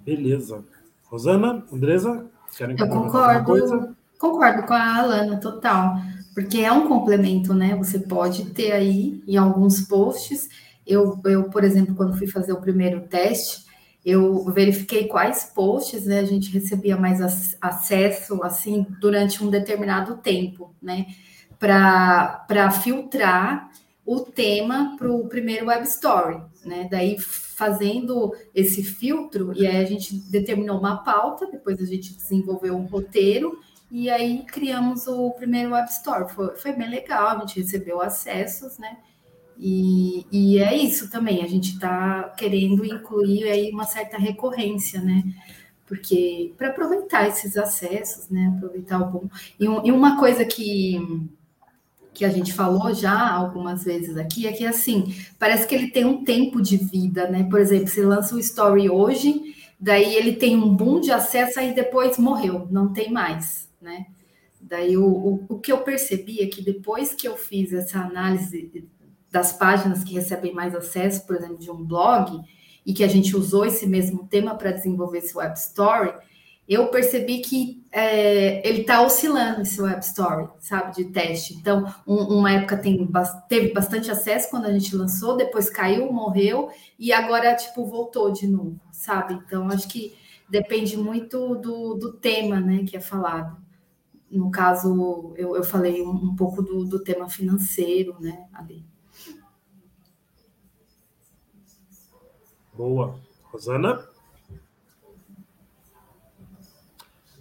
[0.00, 0.64] Beleza.
[1.10, 5.96] Rosana, Andresa, querem Eu concordo, concordo com a Alana, total.
[6.34, 7.74] Porque é um complemento, né?
[7.76, 10.48] Você pode ter aí em alguns posts
[10.88, 13.66] eu, eu, por exemplo, quando fui fazer o primeiro teste,
[14.02, 17.20] eu verifiquei quais posts né, a gente recebia mais
[17.60, 21.06] acesso assim durante um determinado tempo, né?
[21.58, 23.68] Para filtrar
[24.08, 26.88] o tema para o primeiro web story, né?
[26.90, 32.74] Daí fazendo esse filtro, e aí a gente determinou uma pauta, depois a gente desenvolveu
[32.74, 36.32] um roteiro, e aí criamos o primeiro web story.
[36.32, 38.96] Foi, foi bem legal, a gente recebeu acessos, né?
[39.58, 45.22] E, e é isso também, a gente está querendo incluir aí uma certa recorrência, né?
[45.84, 48.52] porque para aproveitar esses acessos, né?
[48.56, 49.28] Aproveitar o bom.
[49.58, 50.98] E, e, uma coisa que,
[52.18, 56.04] que a gente falou já algumas vezes aqui é que assim parece que ele tem
[56.04, 57.46] um tempo de vida, né?
[57.48, 61.72] Por exemplo, se lança o story hoje, daí ele tem um boom de acesso e
[61.72, 64.06] depois morreu, não tem mais, né?
[64.60, 68.88] Daí o, o, o que eu percebi é que depois que eu fiz essa análise
[69.30, 72.40] das páginas que recebem mais acesso, por exemplo, de um blog,
[72.84, 76.12] e que a gente usou esse mesmo tema para desenvolver esse web story,
[76.68, 81.54] eu percebi que é, ele está oscilando esse web story, sabe, de teste.
[81.54, 83.10] Então, um, uma época tem,
[83.48, 88.46] teve bastante acesso quando a gente lançou, depois caiu, morreu, e agora, tipo, voltou de
[88.46, 89.32] novo, sabe?
[89.32, 90.14] Então, acho que
[90.46, 93.56] depende muito do, do tema, né, que é falado.
[94.30, 98.84] No caso, eu, eu falei um, um pouco do, do tema financeiro, né, ali.
[102.74, 103.18] Boa.
[103.44, 104.07] Rosana?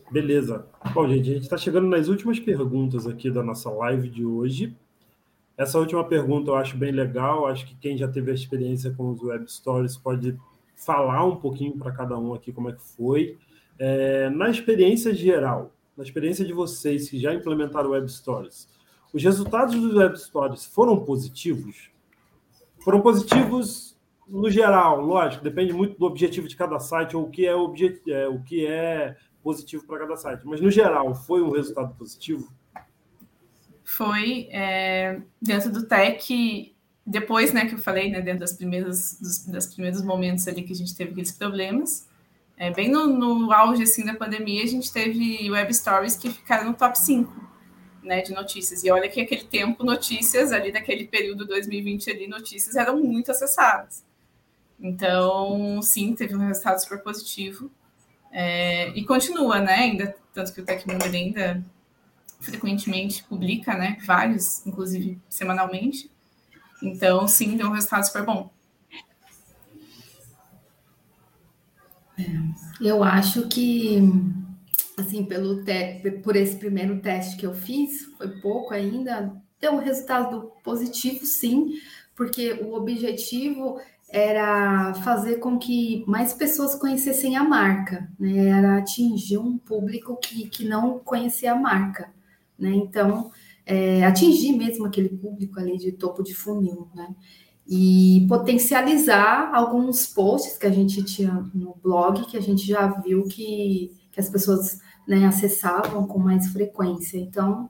[0.10, 0.66] Beleza.
[0.94, 4.74] Bom, gente, a gente está chegando nas últimas perguntas aqui da nossa live de hoje.
[5.58, 7.46] Essa última pergunta eu acho bem legal.
[7.46, 10.38] Acho que quem já teve a experiência com os web stories pode
[10.78, 13.38] falar um pouquinho para cada um aqui como é que foi.
[13.78, 18.70] É, na experiência geral, na experiência de vocês que já implementaram web stories,
[19.12, 21.90] os resultados dos web stories foram positivos?
[22.80, 23.98] Foram positivos
[24.28, 27.52] no geral, lógico, depende muito do objetivo de cada site ou o que é.
[28.08, 29.18] É, o que é
[29.48, 30.42] positivo para cada site.
[30.44, 32.52] Mas no geral, foi um resultado positivo?
[33.82, 36.76] Foi é, dentro do tech,
[37.06, 40.74] depois, né, que eu falei, né, dentro das primeiras, dos das primeiros momentos ali que
[40.74, 42.10] a gente teve aqueles problemas,
[42.58, 46.66] é, bem no, no auge assim da pandemia, a gente teve web stories que ficaram
[46.66, 47.32] no top 5
[48.04, 48.84] né, de notícias.
[48.84, 54.04] E olha que aquele tempo, notícias ali daquele período 2020 ali, notícias eram muito acessadas.
[54.78, 57.72] Então, sim, teve um resultado super positivo.
[58.32, 59.74] É, e continua, né?
[59.74, 61.64] Ainda, tanto que o Tecmundo ainda
[62.40, 63.98] frequentemente publica, né?
[64.06, 66.12] Vários, inclusive semanalmente.
[66.82, 68.52] Então, sim, deu um resultado super bom.
[72.18, 72.24] É,
[72.82, 74.00] eu acho que,
[74.98, 75.64] assim, pelo
[76.24, 81.80] por esse primeiro teste que eu fiz, foi pouco ainda, deu um resultado positivo, sim,
[82.16, 88.48] porque o objetivo era fazer com que mais pessoas conhecessem a marca, né?
[88.48, 92.10] Era atingir um público que, que não conhecia a marca,
[92.58, 92.72] né?
[92.72, 93.32] Então,
[93.66, 97.14] é, atingir mesmo aquele público ali de topo de funil, né?
[97.68, 103.24] E potencializar alguns posts que a gente tinha no blog, que a gente já viu
[103.28, 107.18] que, que as pessoas né, acessavam com mais frequência.
[107.18, 107.70] Então,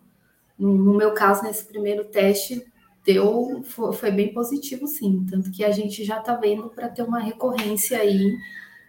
[0.57, 2.63] no, no meu caso, nesse primeiro teste,
[3.07, 5.25] deu foi, bem positivo, sim.
[5.29, 8.35] Tanto que a gente já está vendo para ter uma recorrência aí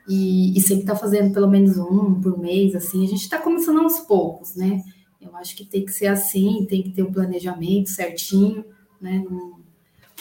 [0.09, 3.05] e, e sempre está fazendo pelo menos um por mês, assim.
[3.05, 4.83] A gente está começando aos poucos, né?
[5.21, 8.65] Eu acho que tem que ser assim, tem que ter um planejamento certinho,
[9.01, 9.25] né?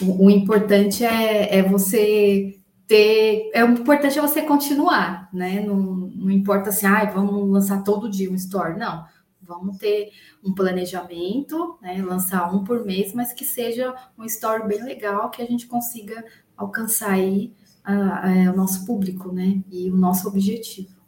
[0.00, 3.50] O, o importante é, é você ter.
[3.52, 5.60] É, o importante é você continuar, né?
[5.66, 8.78] Não, não importa assim, ah, vamos lançar todo dia um store.
[8.78, 9.04] Não
[9.48, 10.12] Vamos ter
[10.44, 15.40] um planejamento, né, lançar um por mês, mas que seja um story bem legal, que
[15.40, 16.22] a gente consiga
[16.54, 20.98] alcançar aí a, a, o nosso público, né, e o nosso objetivo.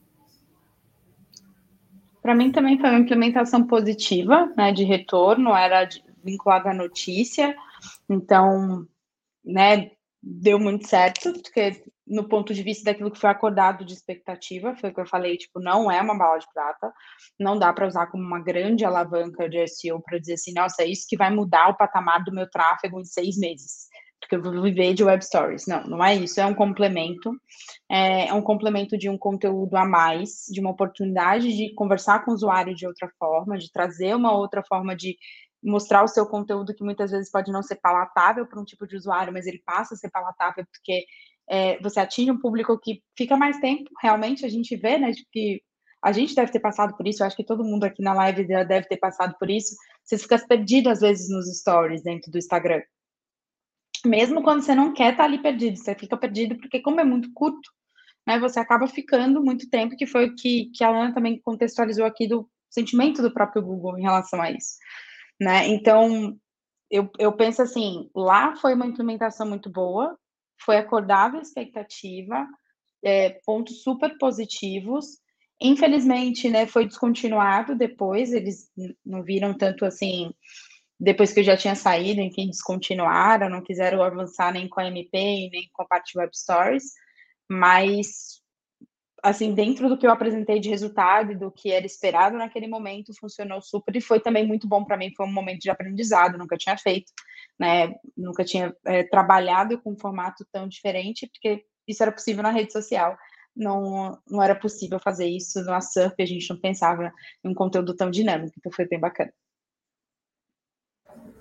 [2.23, 5.87] Para mim também foi uma implementação positiva, né, de retorno, era
[6.25, 7.55] vinculada à notícia,
[8.09, 8.87] então,
[9.45, 9.91] né,
[10.23, 14.91] deu muito certo, porque no ponto de vista daquilo que foi acordado de expectativa, foi
[14.91, 16.93] o que eu falei, tipo, não é uma bala de prata,
[17.39, 20.87] não dá para usar como uma grande alavanca de SEO para dizer assim, nossa, é
[20.87, 23.87] isso que vai mudar o patamar do meu tráfego em seis meses,
[24.21, 25.69] porque eu vou viver de web stories.
[25.69, 27.31] Não, não é isso, é um complemento,
[27.89, 32.33] é, é um complemento de um conteúdo a mais, de uma oportunidade de conversar com
[32.33, 35.17] o usuário de outra forma, de trazer uma outra forma de
[35.63, 38.97] mostrar o seu conteúdo que muitas vezes pode não ser palatável para um tipo de
[38.97, 41.05] usuário, mas ele passa a ser palatável porque
[41.51, 45.61] é, você atinge um público que fica mais tempo, realmente a gente vê, né, que
[46.03, 48.47] a gente deve ter passado por isso, eu acho que todo mundo aqui na live
[48.47, 49.75] já deve ter passado por isso,
[50.05, 52.83] você fica perdido às vezes nos stories dentro do Instagram.
[54.07, 57.05] Mesmo quando você não quer estar tá ali perdido, você fica perdido porque como é
[57.05, 57.71] muito curto,
[58.27, 62.07] né, você acaba ficando muito tempo, que foi o que, que a Ana também contextualizou
[62.07, 64.77] aqui do sentimento do próprio Google em relação a isso
[65.41, 65.67] né?
[65.69, 66.37] Então,
[66.91, 70.17] eu, eu penso assim, lá foi uma implementação muito boa,
[70.65, 72.47] foi acordável a expectativa,
[73.03, 75.19] é, pontos super positivos.
[75.61, 78.71] Infelizmente, né, foi descontinuado depois, eles
[79.05, 80.33] não viram tanto assim,
[80.99, 85.51] depois que eu já tinha saído, enfim, descontinuaram, não quiseram avançar nem com a MP,
[85.51, 86.85] nem com a parte Web Stories,
[87.49, 88.40] mas
[89.23, 93.13] assim, dentro do que eu apresentei de resultado e do que era esperado naquele momento,
[93.19, 95.13] funcionou super e foi também muito bom para mim.
[95.17, 97.13] Foi um momento de aprendizado, nunca tinha feito,
[97.59, 97.95] né?
[98.17, 102.73] Nunca tinha é, trabalhado com um formato tão diferente, porque isso era possível na rede
[102.73, 103.17] social.
[103.55, 107.13] Não, não era possível fazer isso no Surf, a gente não pensava
[107.45, 109.33] em um conteúdo tão dinâmico, então foi bem bacana.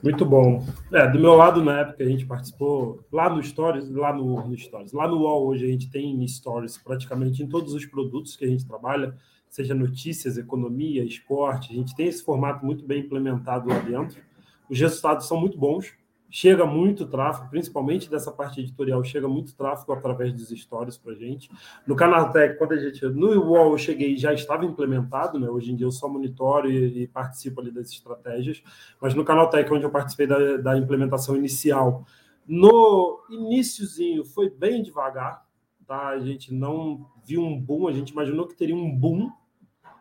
[0.02, 0.66] Muito bom.
[0.94, 4.58] É, do meu lado, na época, a gente participou lá no Stories, lá no, no
[4.58, 8.46] Stories, lá no UOL hoje a gente tem Stories praticamente em todos os produtos que
[8.46, 9.14] a gente trabalha,
[9.50, 14.22] seja notícias, economia, esporte, a gente tem esse formato muito bem implementado lá dentro.
[14.70, 15.94] Os resultados são muito bons
[16.30, 21.50] chega muito tráfego, principalmente dessa parte editorial, chega muito tráfego através dos stories para gente.
[21.88, 25.50] No Canaltech, quando a gente no UOL eu cheguei, já estava implementado, né?
[25.50, 28.62] Hoje em dia eu só monitoro e, e participo ali das estratégias,
[29.02, 32.06] mas no Canaltech, onde eu participei da, da implementação inicial,
[32.48, 35.46] no iníciozinho foi bem devagar,
[35.88, 36.10] tá?
[36.10, 39.32] A gente não viu um boom, a gente imaginou que teria um boom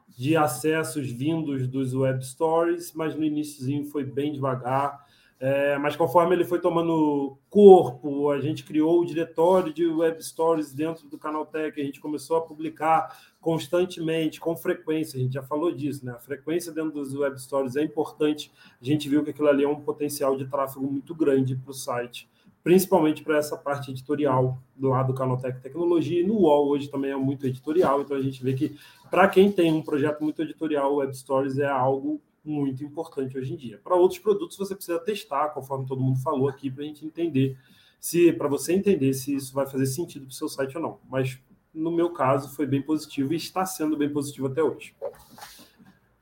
[0.08, 5.07] de acessos vindos dos web stories, mas no iníciozinho foi bem devagar
[5.40, 10.72] é, mas conforme ele foi tomando corpo, a gente criou o diretório de web stories
[10.72, 15.70] dentro do Canaltech, a gente começou a publicar constantemente, com frequência, a gente já falou
[15.70, 16.12] disso, né?
[16.12, 18.50] A frequência dentro dos web stories é importante.
[18.82, 21.74] A gente viu que aquilo ali é um potencial de tráfego muito grande para o
[21.74, 22.28] site,
[22.64, 26.20] principalmente para essa parte editorial do lado do Canaltech Tecnologia.
[26.20, 28.76] E no UOL hoje também é muito editorial, então a gente vê que
[29.08, 33.56] para quem tem um projeto muito editorial, web stories é algo muito importante hoje em
[33.56, 33.80] dia.
[33.82, 37.56] Para outros produtos, você precisa testar, conforme todo mundo falou aqui, para a gente entender
[38.00, 41.00] se, para você entender se isso vai fazer sentido para o seu site ou não.
[41.08, 41.38] Mas
[41.74, 44.94] no meu caso, foi bem positivo e está sendo bem positivo até hoje.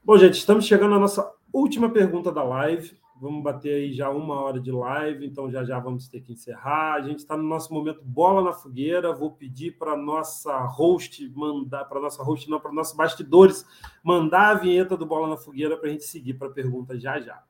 [0.04, 2.96] Bom, gente, estamos chegando à nossa última pergunta da live.
[3.18, 6.94] Vamos bater aí já uma hora de live, então já já vamos ter que encerrar.
[6.96, 9.14] A gente está no nosso momento bola na fogueira.
[9.14, 13.64] Vou pedir para nossa host mandar, para nossa host não, para nossos bastidores
[14.04, 17.18] mandar a vinheta do bola na fogueira para a gente seguir para a pergunta já
[17.18, 17.42] já.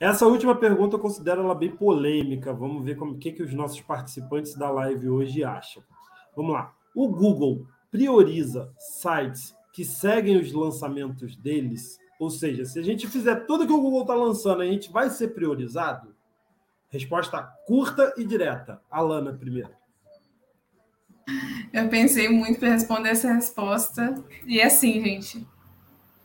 [0.00, 2.52] Essa última pergunta eu considero ela bem polêmica.
[2.52, 5.80] Vamos ver como que, que os nossos participantes da live hoje acham.
[6.34, 6.74] Vamos lá.
[6.92, 13.46] O Google prioriza sites que seguem os lançamentos deles, ou seja, se a gente fizer
[13.46, 16.12] tudo que o Google está lançando, a gente vai ser priorizado?
[16.88, 18.82] Resposta curta e direta.
[18.90, 19.70] Alana, primeiro.
[21.72, 24.24] Eu pensei muito para responder essa resposta.
[24.44, 25.46] E é assim, gente,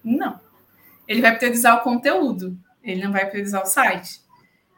[0.03, 0.39] não.
[1.07, 4.21] Ele vai priorizar o conteúdo, ele não vai priorizar o site.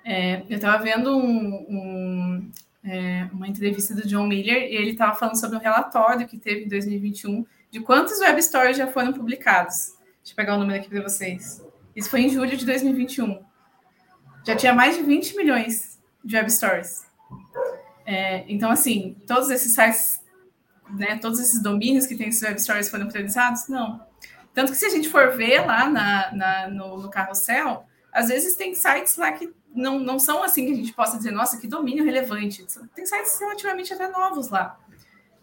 [0.03, 2.51] É, eu estava vendo um, um,
[2.83, 6.65] é, uma entrevista do John Miller e ele estava falando sobre um relatório que teve
[6.65, 9.93] em 2021 de quantos web stories já foram publicados.
[10.21, 11.63] Deixa eu pegar o número aqui para vocês.
[11.95, 13.43] Isso foi em julho de 2021.
[14.45, 17.05] Já tinha mais de 20 milhões de web stories.
[18.05, 20.21] É, então, assim, todos esses sites,
[20.89, 23.67] né, todos esses domínios que têm esses web stories foram priorizados?
[23.67, 24.01] Não.
[24.53, 28.55] Tanto que se a gente for ver lá na, na no, no carrossel, às vezes
[28.55, 31.67] tem sites lá que não, não são assim que a gente possa dizer, nossa, que
[31.67, 32.65] domínio relevante.
[32.93, 34.77] Tem sites relativamente até novos lá.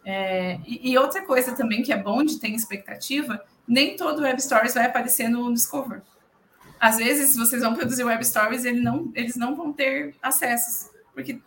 [0.04, 4.40] É, e, e, outra coisa também que é bom de ter expectativa, nem todo Web
[4.40, 6.02] Stories vai aparecer no Discover.
[6.80, 11.40] Às vezes, vocês vão produzir Web Stories, ele não, eles não vão ter acessos, porque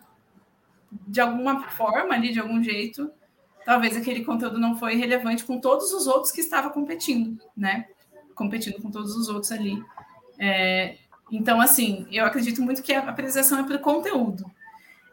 [0.90, 3.10] de alguma forma ali, de algum jeito,
[3.64, 7.86] talvez aquele conteúdo não foi relevante com todos os outros que estava competindo, né?
[8.34, 9.82] Competindo com todos os outros ali.
[10.38, 10.98] É,
[11.30, 14.44] então, assim, eu acredito muito que a apresentação é para o conteúdo.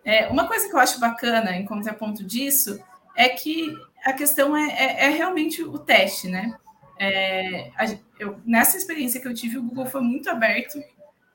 [0.03, 2.79] É, uma coisa que eu acho bacana em contraponto disso
[3.15, 6.57] é que a questão é, é, é realmente o teste, né?
[6.97, 7.85] É, a,
[8.19, 10.81] eu, nessa experiência que eu tive, o Google foi muito aberto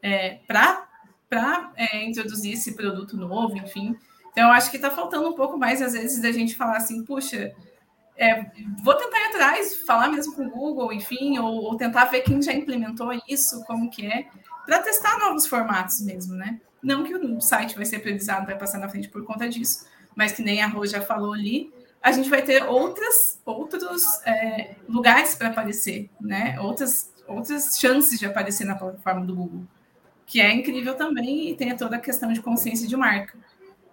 [0.03, 3.97] é, para é, introduzir esse produto novo, enfim.
[4.33, 7.05] Então, eu acho que está faltando um pouco mais, às vezes, da gente falar assim,
[7.05, 7.55] puxa,
[8.17, 8.45] é,
[8.83, 12.41] vou tentar ir atrás, falar mesmo com o Google, enfim, ou, ou, tentar ver quem
[12.43, 14.29] já implementou isso, como que é
[14.65, 16.61] para testar novos formatos mesmo, né?
[16.83, 20.33] Não que o site vai ser priorizado, vai passar na frente por conta disso, mas
[20.33, 25.35] que nem a Rô já falou ali, a gente vai ter outras, outros é, lugares
[25.35, 26.61] para aparecer, né?
[26.61, 29.65] Outras, outras chances de aparecer na plataforma do Google,
[30.27, 33.39] que é incrível também e tem toda a questão de consciência de marca.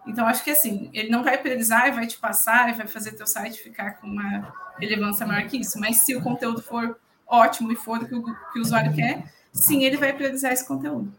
[0.05, 3.13] Então, acho que assim, ele não vai priorizar e vai te passar e vai fazer
[3.13, 5.79] teu site ficar com uma relevância maior que isso.
[5.79, 9.23] Mas se o conteúdo for ótimo e for o que o, que o usuário quer,
[9.51, 11.11] sim, ele vai priorizar esse conteúdo.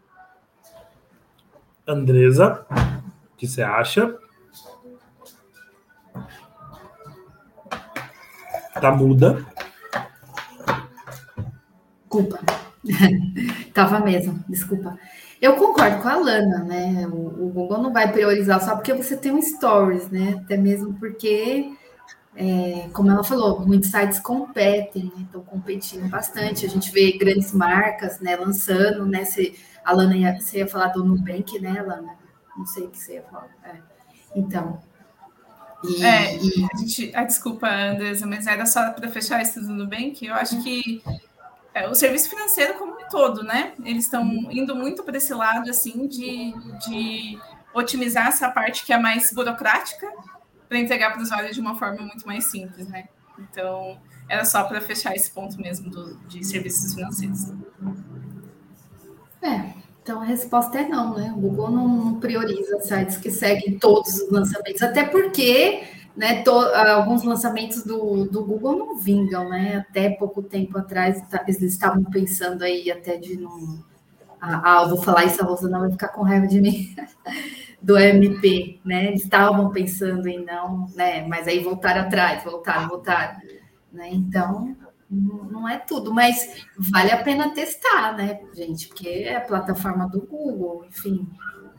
[1.87, 2.65] Andresa,
[3.33, 4.17] o que você acha?
[8.79, 9.45] Tá muda.
[12.01, 12.39] Desculpa.
[13.73, 14.97] Tava mesmo, desculpa.
[15.41, 17.07] Eu concordo com a Lana, né?
[17.07, 20.39] O, o, Google não vai priorizar só porque você tem um stories, né?
[20.43, 21.73] Até mesmo porque,
[22.35, 25.23] é, como ela falou, muitos sites competem, né?
[25.23, 26.65] estão competindo bastante.
[26.65, 28.35] A gente vê grandes marcas, né?
[28.35, 29.23] Lançando, né?
[29.23, 29.55] Se,
[29.85, 32.15] a Lana ia, você ia falar do Nubank, né, Lana?
[32.57, 33.49] Não sei o que você ia falar.
[33.63, 33.77] É.
[34.35, 34.81] Então.
[35.83, 36.67] E, é, e...
[36.73, 40.25] A gente, ah, desculpa, Andresa, mas era só para fechar isso do Nubank.
[40.25, 41.03] Eu acho que
[41.73, 43.73] é, o serviço financeiro como um todo, né?
[43.83, 46.53] Eles estão indo muito para esse lado assim de,
[46.87, 47.37] de
[47.75, 50.09] otimizar essa parte que é mais burocrática
[50.73, 53.05] para entregar para o usuário de uma forma muito mais simples, né?
[53.37, 53.95] Então,
[54.27, 57.51] era só para fechar esse ponto mesmo do, de serviços financeiros.
[59.39, 61.31] É, então a resposta é não, né?
[61.37, 65.83] O Google não prioriza sites que seguem todos os lançamentos, até porque
[66.15, 69.85] né, to, alguns lançamentos do, do Google não vingam, né?
[69.87, 73.83] Até pouco tempo atrás tá, eles estavam pensando aí até de não.
[74.41, 76.95] Ah, ah, eu vou falar isso, a Rosana vai ficar com raiva de mim.
[77.83, 79.07] do MP, né?
[79.07, 81.27] Eles estavam pensando em não, né?
[81.27, 83.37] Mas aí voltaram atrás, voltaram, voltaram.
[83.91, 84.09] Né?
[84.11, 84.75] Então,
[85.11, 88.87] não é tudo, mas vale a pena testar, né, gente?
[88.87, 91.27] Porque é a plataforma do Google, enfim,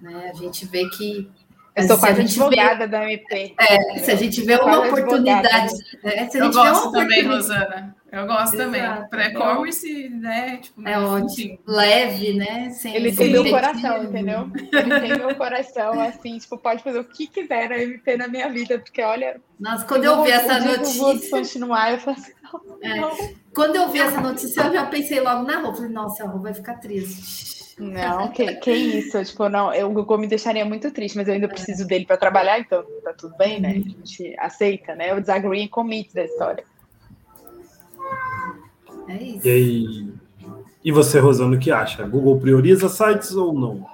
[0.00, 0.30] né?
[0.30, 1.28] A gente vê que
[1.74, 3.54] eu sou quase advogada vê, da MP.
[3.58, 5.72] É, se a gente vê uma oportunidade.
[6.04, 7.96] É, se a gente eu gosto também, Rosana.
[8.14, 8.70] Eu gosto Exato.
[8.70, 9.08] também.
[9.08, 10.58] Para e-commerce, né?
[10.58, 11.58] Tipo, é ótimo.
[11.66, 12.70] Leve, né?
[12.70, 14.50] Sem, ele tem meu coração, entendeu?
[14.54, 18.48] Ele tem meu coração, assim, tipo, pode fazer o que quiser na MP na minha
[18.48, 19.40] vida, porque olha.
[19.58, 21.00] Nossa, quando eu, vi essa notícia.
[21.00, 22.32] Vou continuar, eu falo assim,
[22.82, 23.34] é.
[23.52, 25.78] Quando eu vi essa notícia, eu já pensei logo na roupa.
[25.78, 27.54] Falei, nossa, a roupa vai ficar triste.
[27.78, 31.34] Não, que, que isso, tipo, não, eu, o Google me deixaria muito triste, mas eu
[31.34, 33.70] ainda preciso dele para trabalhar, então tá tudo bem, né?
[33.70, 35.12] A gente aceita, né?
[35.12, 36.64] O desagree commit da história.
[39.08, 39.46] É isso.
[39.46, 40.14] E, aí,
[40.84, 42.06] e você, Rosana, o que acha?
[42.06, 43.86] Google prioriza sites ou não?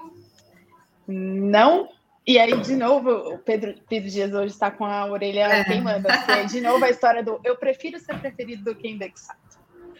[1.07, 1.89] Não.
[2.27, 5.65] E aí, de novo, o Pedro, Pedro Dias hoje está com a orelha é.
[5.65, 9.39] queimando, porque de novo a história do eu prefiro ser preferido do que indexado.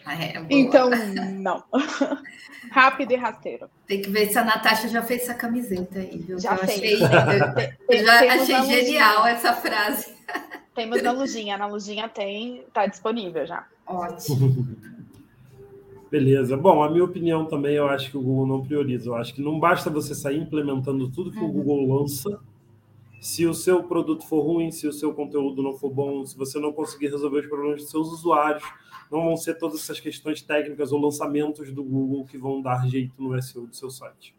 [0.05, 1.63] Ah, é, então, não.
[2.71, 3.69] Rápido e rasteiro.
[3.85, 6.39] Tem que ver se a Natasha já fez essa camiseta aí, viu?
[6.39, 7.01] Já eu fez.
[7.01, 10.13] Achei, eu já achei genial essa frase.
[10.73, 11.57] Temos na Lujinha.
[11.57, 13.67] Na Lujinha tem, tá disponível já.
[13.85, 14.67] Ótimo.
[16.11, 16.57] Beleza.
[16.57, 19.09] Bom, a minha opinião também, eu acho que o Google não prioriza.
[19.09, 21.47] Eu acho que não basta você sair implementando tudo que uhum.
[21.47, 22.41] o Google lança.
[23.21, 26.59] Se o seu produto for ruim, se o seu conteúdo não for bom, se você
[26.59, 28.63] não conseguir resolver os problemas dos seus usuários,
[29.09, 33.21] não vão ser todas essas questões técnicas ou lançamentos do Google que vão dar jeito
[33.21, 34.35] no SEO do seu site.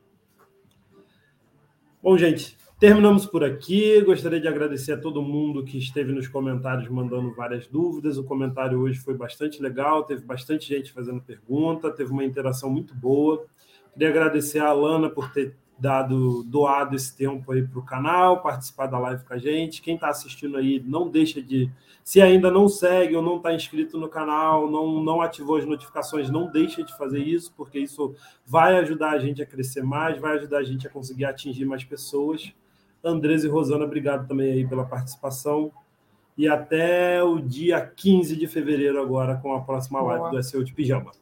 [2.03, 4.03] Bom, gente, terminamos por aqui.
[4.03, 8.19] Gostaria de agradecer a todo mundo que esteve nos comentários mandando várias dúvidas.
[8.19, 12.93] O comentário hoje foi bastante legal, teve bastante gente fazendo pergunta, teve uma interação muito
[12.93, 13.47] boa.
[13.93, 18.89] Queria agradecer a Alana por ter dado doado esse tempo aí para o canal, participar
[18.89, 19.81] da live com a gente.
[19.81, 21.71] Quem está assistindo aí, não deixa de.
[22.03, 26.31] Se ainda não segue ou não está inscrito no canal, não, não ativou as notificações,
[26.31, 28.13] não deixa de fazer isso, porque isso
[28.45, 31.85] vai ajudar a gente a crescer mais, vai ajudar a gente a conseguir atingir mais
[31.85, 32.53] pessoas.
[33.05, 35.73] Andres e Rosana, obrigado também aí pela participação.
[36.37, 40.31] E até o dia 15 de fevereiro agora com a próxima live Boa.
[40.31, 41.13] do SEO de Pijama.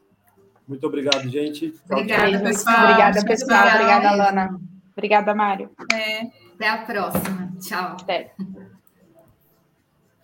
[0.68, 1.74] Muito obrigado, gente.
[1.90, 2.84] Obrigada, pessoal.
[2.84, 3.66] Obrigada, pessoal.
[3.74, 4.60] Obrigada, Lana.
[4.96, 5.70] Obrigada, Mário.
[5.92, 6.26] É.
[6.54, 7.52] Até a próxima.
[7.58, 7.96] Tchau.
[8.00, 8.32] Até.